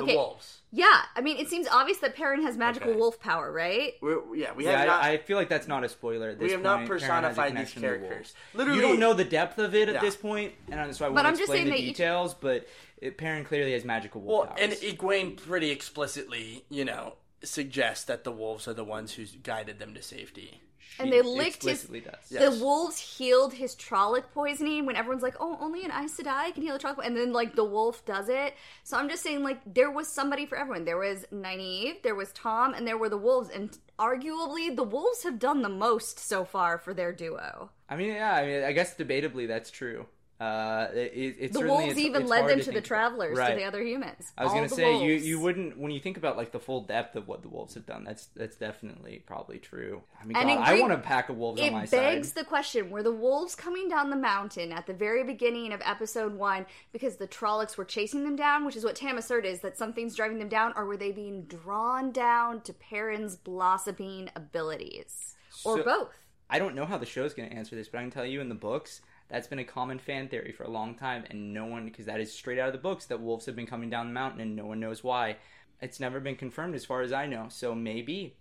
[0.00, 0.16] The Okay.
[0.16, 0.56] wolves.
[0.72, 2.98] Yeah, I mean, it seems obvious that Perrin has magical Okay.
[2.98, 3.94] wolf power, right?
[4.00, 5.02] We're, yeah, we Yeah, have not.
[5.04, 6.30] I, I feel like that's not a spoiler.
[6.30, 6.88] At this we have not point.
[6.88, 8.02] Perrin has a personified these connection to wolves.
[8.02, 8.34] characters.
[8.54, 10.00] Literally, You don't know the depth of it at Yeah.
[10.00, 12.34] this point, and so I But won't I'm explain saying the that each- details.
[12.34, 14.60] But it, Perrin clearly has magical wolf Well, powers.
[14.82, 19.78] and Egwene pretty explicitly, you know, suggests that the wolves are the ones who guided
[19.80, 20.60] them to safety.
[20.96, 22.30] She and they licked his- explicitly does.
[22.30, 22.58] Yes.
[22.58, 26.62] The wolves healed his Trolloc poisoning when everyone's like, "Oh, only an Aes Sedai can
[26.62, 28.54] heal the Trolloc," and then like the wolf does it.
[28.82, 30.84] So I'm just saying, like, there was somebody for everyone.
[30.84, 33.50] There was Nynaeve, there was Tom, and there were the wolves.
[33.50, 37.70] And arguably, the wolves have done the most so far for their duo.
[37.88, 40.06] I mean, yeah, I mean, I guess debatably that's true.
[40.40, 43.50] Uh, it, it's The wolves it's- even it's led them to to the travelers, Right.
[43.50, 44.32] to the other humans.
[44.38, 45.26] I was gonna say you wolves.
[45.26, 47.84] you wouldn't when you think about like the full depth of what the wolves have
[47.84, 48.04] done.
[48.04, 50.02] That's that's definitely probably true.
[50.18, 51.98] I mean, God, in I want a pack of wolves on my side.
[51.98, 55.74] It begs the question: Were the wolves coming down the mountain at the very beginning
[55.74, 59.48] of episode one because the Trollocs were chasing them down, which is what Tam asserted
[59.50, 64.30] is that something's driving them down, or were they being drawn down to Perrin's blossoming
[64.34, 66.16] abilities, or So- both?
[66.48, 68.40] I don't know how the show's going to answer this, but I can tell you
[68.40, 71.64] in the books that's been a common fan theory for a long time, and no
[71.66, 74.06] one because that is straight out of the books that wolves have been coming down
[74.08, 75.36] the mountain, and no one knows why.
[75.80, 77.46] It's never been confirmed as far as I know.
[77.48, 78.36] So maybe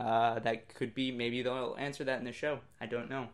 [0.00, 1.10] uh, that could be.
[1.12, 2.58] Maybe they'll answer that in the show.
[2.80, 3.28] I don't know,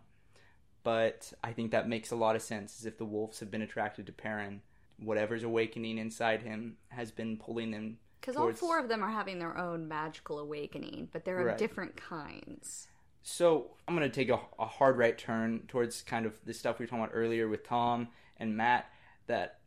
[0.82, 2.78] but I think that makes a lot of sense.
[2.78, 4.60] As if the wolves have been attracted to Perrin,
[4.98, 7.98] whatever's awakening inside him has been pulling them.
[8.20, 11.58] Because all four of them are having their own magical awakening, but they're of Right.
[11.58, 12.88] different kinds.
[13.22, 16.84] So I'm gonna take a, a hard right turn towards kind of the stuff we
[16.84, 18.08] were talking about earlier with Tom
[18.38, 18.86] and Matt.
[19.26, 19.58] That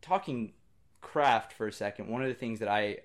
[0.00, 0.52] talking
[1.00, 2.08] craft for a second.
[2.08, 2.98] One of the things that I,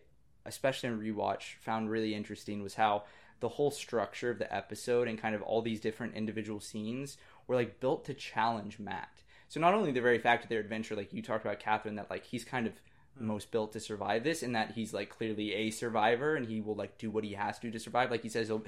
[0.45, 3.03] especially in rewatch, found really interesting was how
[3.39, 7.55] the whole structure of the episode and kind of all these different individual scenes were
[7.55, 9.23] like built to challenge Matt.
[9.49, 12.09] So not only the very fact of their adventure, like you talked about Catherine, that
[12.09, 13.25] like he's kind of mm.
[13.25, 16.75] most built to survive this, and that he's like clearly a survivor, and he will
[16.75, 18.09] like do what he has to to survive.
[18.09, 18.63] Like he says, he'll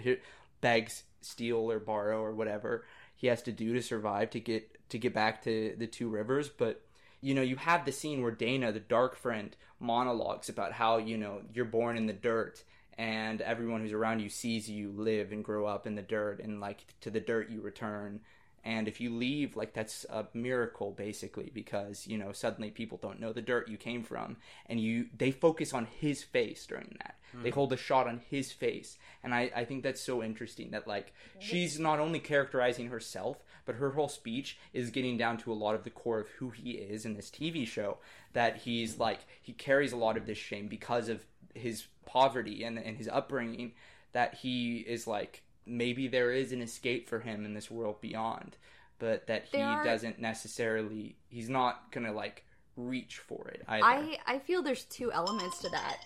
[0.61, 2.85] begs, steal, or borrow, or whatever
[3.15, 6.49] he has to do to survive to get to get back to the two rivers.
[6.49, 6.81] But
[7.21, 11.17] you know, you have the scene where Dana, the dark friend, monologues about how you
[11.17, 12.63] know you're born in the dirt.
[12.97, 16.61] And everyone who's around you sees you live and grow up in the dirt, and
[16.61, 18.21] like to the dirt you return
[18.65, 23.19] and if you leave like that's a miracle basically because you know suddenly people don't
[23.19, 24.35] know the dirt you came from
[24.65, 27.15] and you they focus on his face during that.
[27.33, 27.55] They mm-hmm.
[27.55, 28.97] hold a shot on his face.
[29.21, 33.75] And I, I think that's so interesting that like she's not only characterizing herself but
[33.75, 36.71] her whole speech is getting down to a lot of the core of who he
[36.71, 37.97] is in this tv show
[38.33, 39.03] that he's mm-hmm.
[39.03, 43.07] like he carries a lot of this shame because of his poverty and, and his
[43.07, 43.73] upbringing
[44.13, 48.57] that he is like maybe there is an escape for him in this world beyond
[48.99, 52.45] but that he are- doesn't necessarily he's not gonna like
[52.75, 53.85] reach for it either.
[53.85, 55.97] I I feel there's two elements to that.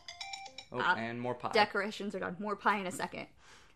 [0.72, 2.36] oh, uh, and more pie Decorations are done.
[2.40, 3.28] More pie in a second.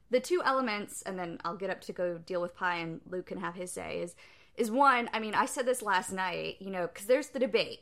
[0.10, 3.28] The two elements, and then I'll get up to go deal with pie, and Luke
[3.28, 4.02] can have his say.
[4.02, 4.16] Is
[4.56, 5.10] is one?
[5.12, 6.58] I mean, I said this last night.
[6.60, 7.80] You know, because there's the debate.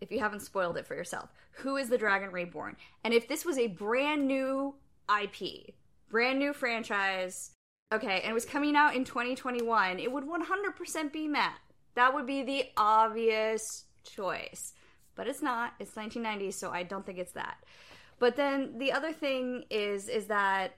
[0.00, 2.76] If you haven't spoiled it for yourself, who is the Dragon Reborn?
[3.02, 4.74] And if this was a brand new
[5.08, 5.74] IP,
[6.08, 7.52] brand new franchise,
[7.92, 11.58] okay, and it was coming out in 2021, it would 100% be Matt.
[11.94, 14.72] That would be the obvious choice.
[15.16, 15.74] But it's not.
[15.78, 17.58] It's 1990, so I don't think it's that.
[18.18, 20.76] But then the other thing is is that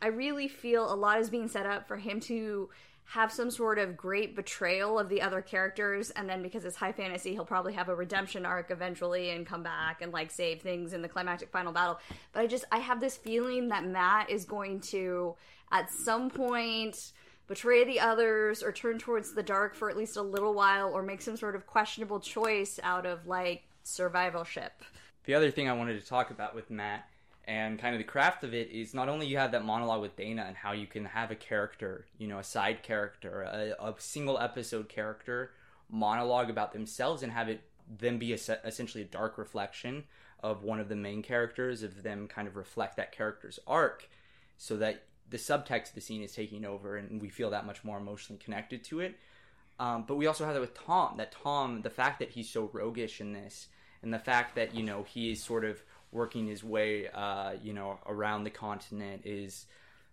[0.00, 2.68] I really feel a lot is being set up for him to
[3.06, 6.92] have some sort of great betrayal of the other characters and then because it's high
[6.92, 10.92] fantasy he'll probably have a redemption arc eventually and come back and like save things
[10.92, 11.98] in the climactic final battle.
[12.32, 15.34] But i just i have this feeling that matt is going to
[15.70, 17.12] at some point
[17.46, 21.02] betray the others or turn towards the dark for at least a little while or
[21.02, 24.70] make some sort of questionable choice out of like survivalship.
[25.24, 27.06] The other thing I wanted to talk about with Matt
[27.46, 30.16] and kind of the craft of it is not only you have that monologue with
[30.16, 33.94] Dana and how you can have a character, you know, a side character, a, a
[33.98, 35.52] single episode character
[35.90, 37.60] monologue about themselves and have it
[37.98, 40.04] then be a, essentially a dark reflection
[40.42, 44.08] of one of the main characters, of them kind of reflect that character's arc
[44.56, 47.84] so that the subtext of the scene is taking over and we feel that much
[47.84, 49.16] more emotionally connected to it.
[49.78, 52.70] Um, but we also have that with Tom, that Tom, the fact that he's so
[52.72, 53.68] roguish in this
[54.02, 55.82] and the fact that you know he is sort of
[56.14, 59.66] working his way uh, you know around the continent is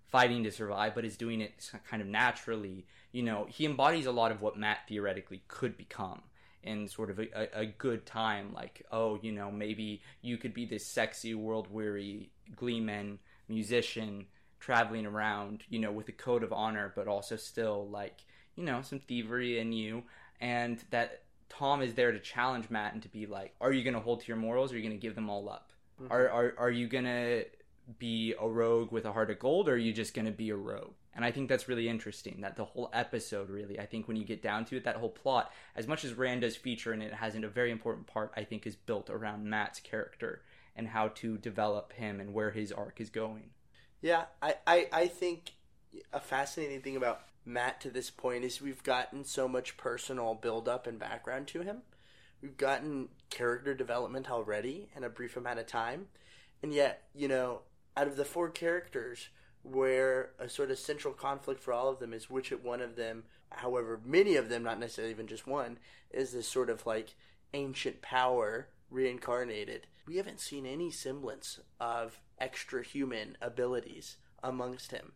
[0.07, 4.11] fighting to survive but is doing it kind of naturally you know he embodies a
[4.11, 6.21] lot of what matt theoretically could become
[6.63, 10.65] in sort of a, a, good time like oh you know maybe you could be
[10.65, 14.25] this sexy world weary gleeman musician
[14.59, 18.25] traveling around you know with a code of honor but also still like
[18.55, 20.03] you know some thievery in you
[20.41, 23.93] and that Tom is there to challenge Matt and to be like, are you going
[23.93, 25.70] to hold to your morals or are you going to give them all up?
[26.01, 26.11] Mm-hmm.
[26.11, 27.45] Are, are, are you going to
[27.99, 30.49] be a rogue with a heart of gold or are you just going to be
[30.49, 30.93] a rogue?
[31.13, 34.23] And I think that's really interesting that the whole episode, really, I think when you
[34.23, 37.13] get down to it, that whole plot, as much as Rand does feature in it,
[37.13, 40.41] has a very important part, I think, is built around Matt's character
[40.75, 43.49] and how to develop him and where his arc is going.
[44.01, 45.51] Yeah, I, I, I think
[46.13, 50.69] a fascinating thing about Matt to this point is we've gotten so much personal build
[50.69, 51.81] up and background to him.
[52.41, 56.07] We've gotten character development already in a brief amount of time.
[56.63, 57.61] And yet, you know,
[57.95, 59.29] out of the four characters,
[59.63, 63.23] where a sort of central conflict for all of them is which one of them,
[63.51, 65.77] however many of them, not necessarily even just one,
[66.09, 67.15] is this sort of like
[67.53, 69.87] ancient power reincarnated.
[70.07, 75.11] We haven't seen any semblance of extra human abilities amongst him,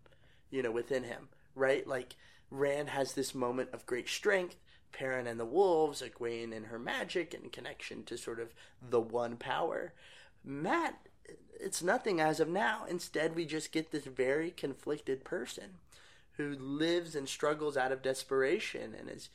[0.51, 1.87] you know, within him right?
[1.87, 2.15] Like
[2.51, 4.57] Rand has this moment of great strength.
[4.95, 9.35] Perrin and the wolves, Egwene and her magic and connection to sort of the one
[9.35, 9.93] power.
[10.43, 10.99] Matt,
[11.59, 12.85] it's nothing as of now.
[12.89, 15.75] Instead, we just get this very conflicted person
[16.37, 19.29] who lives and struggles out of desperation and is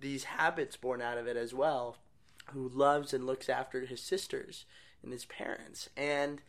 [0.00, 1.96] these habits born out of it as well,
[2.52, 4.66] who loves and looks after his sisters
[5.02, 5.88] and his parents.
[5.96, 6.42] And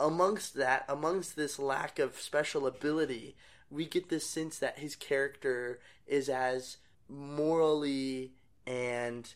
[0.00, 3.36] amongst that, amongst this lack of special ability,
[3.70, 6.78] we get this sense that his character is as
[7.10, 8.32] morally
[8.66, 9.34] and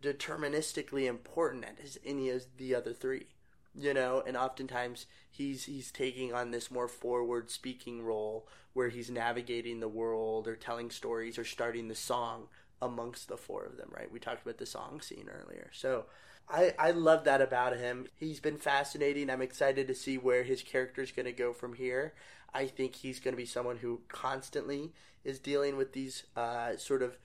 [0.00, 3.26] deterministically important as any of the other three
[3.74, 9.10] you know and oftentimes he's he's taking on this more forward speaking role where he's
[9.10, 12.48] navigating the world or telling stories or starting the song
[12.80, 16.04] amongst the four of them right we talked about the song scene earlier so
[16.48, 18.08] I, I love that about him.
[18.16, 19.30] He's been fascinating.
[19.30, 22.14] I'm excited to see where his character is going to go from here.
[22.52, 24.92] I think he's going to be someone who constantly
[25.24, 27.16] is dealing with these uh, sort of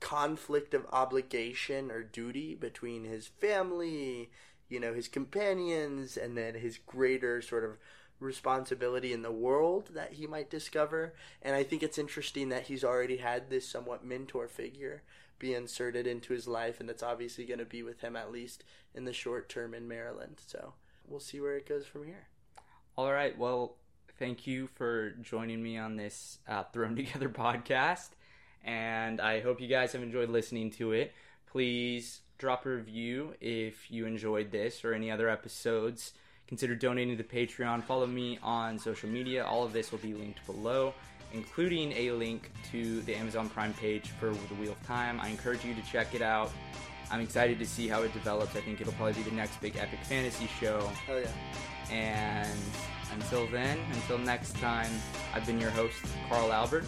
[0.00, 4.30] conflict of obligation or duty between his family,
[4.68, 7.78] you know, his companions, and then his greater sort of
[8.20, 11.14] responsibility in the world that he might discover.
[11.42, 15.02] And I think it's interesting that he's already had this somewhat mentor figure
[15.38, 18.64] be inserted into his life, and that's obviously going to be with him at least
[18.94, 20.36] in the short term in Merrilin.
[20.44, 20.74] So
[21.06, 22.26] we'll see where it goes from here.
[22.96, 23.38] All right.
[23.38, 23.76] Well,
[24.18, 28.10] thank you for joining me on this uh, Thrown Together podcast.
[28.64, 31.12] and I hope you guys have enjoyed listening to it.
[31.50, 36.12] Please drop a review if you enjoyed this or any other episodes.
[36.46, 37.82] Consider donating to the Patreon.
[37.84, 39.44] Follow me on social media.
[39.44, 40.94] All of this will be linked below,
[41.32, 45.20] including a link to the Amazon Prime page for The Wheel of Time.
[45.20, 46.50] I encourage you to check it out.
[47.10, 48.54] I'm excited to see how it develops.
[48.56, 50.80] I think it'll probably be the next big epic fantasy show.
[51.06, 51.94] Hell yeah.
[51.94, 52.58] And
[53.12, 54.90] until then, until next time,
[55.34, 55.96] I've been your host,
[56.28, 56.86] Carl Albert,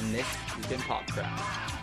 [0.00, 1.81] and this has been Popcraft.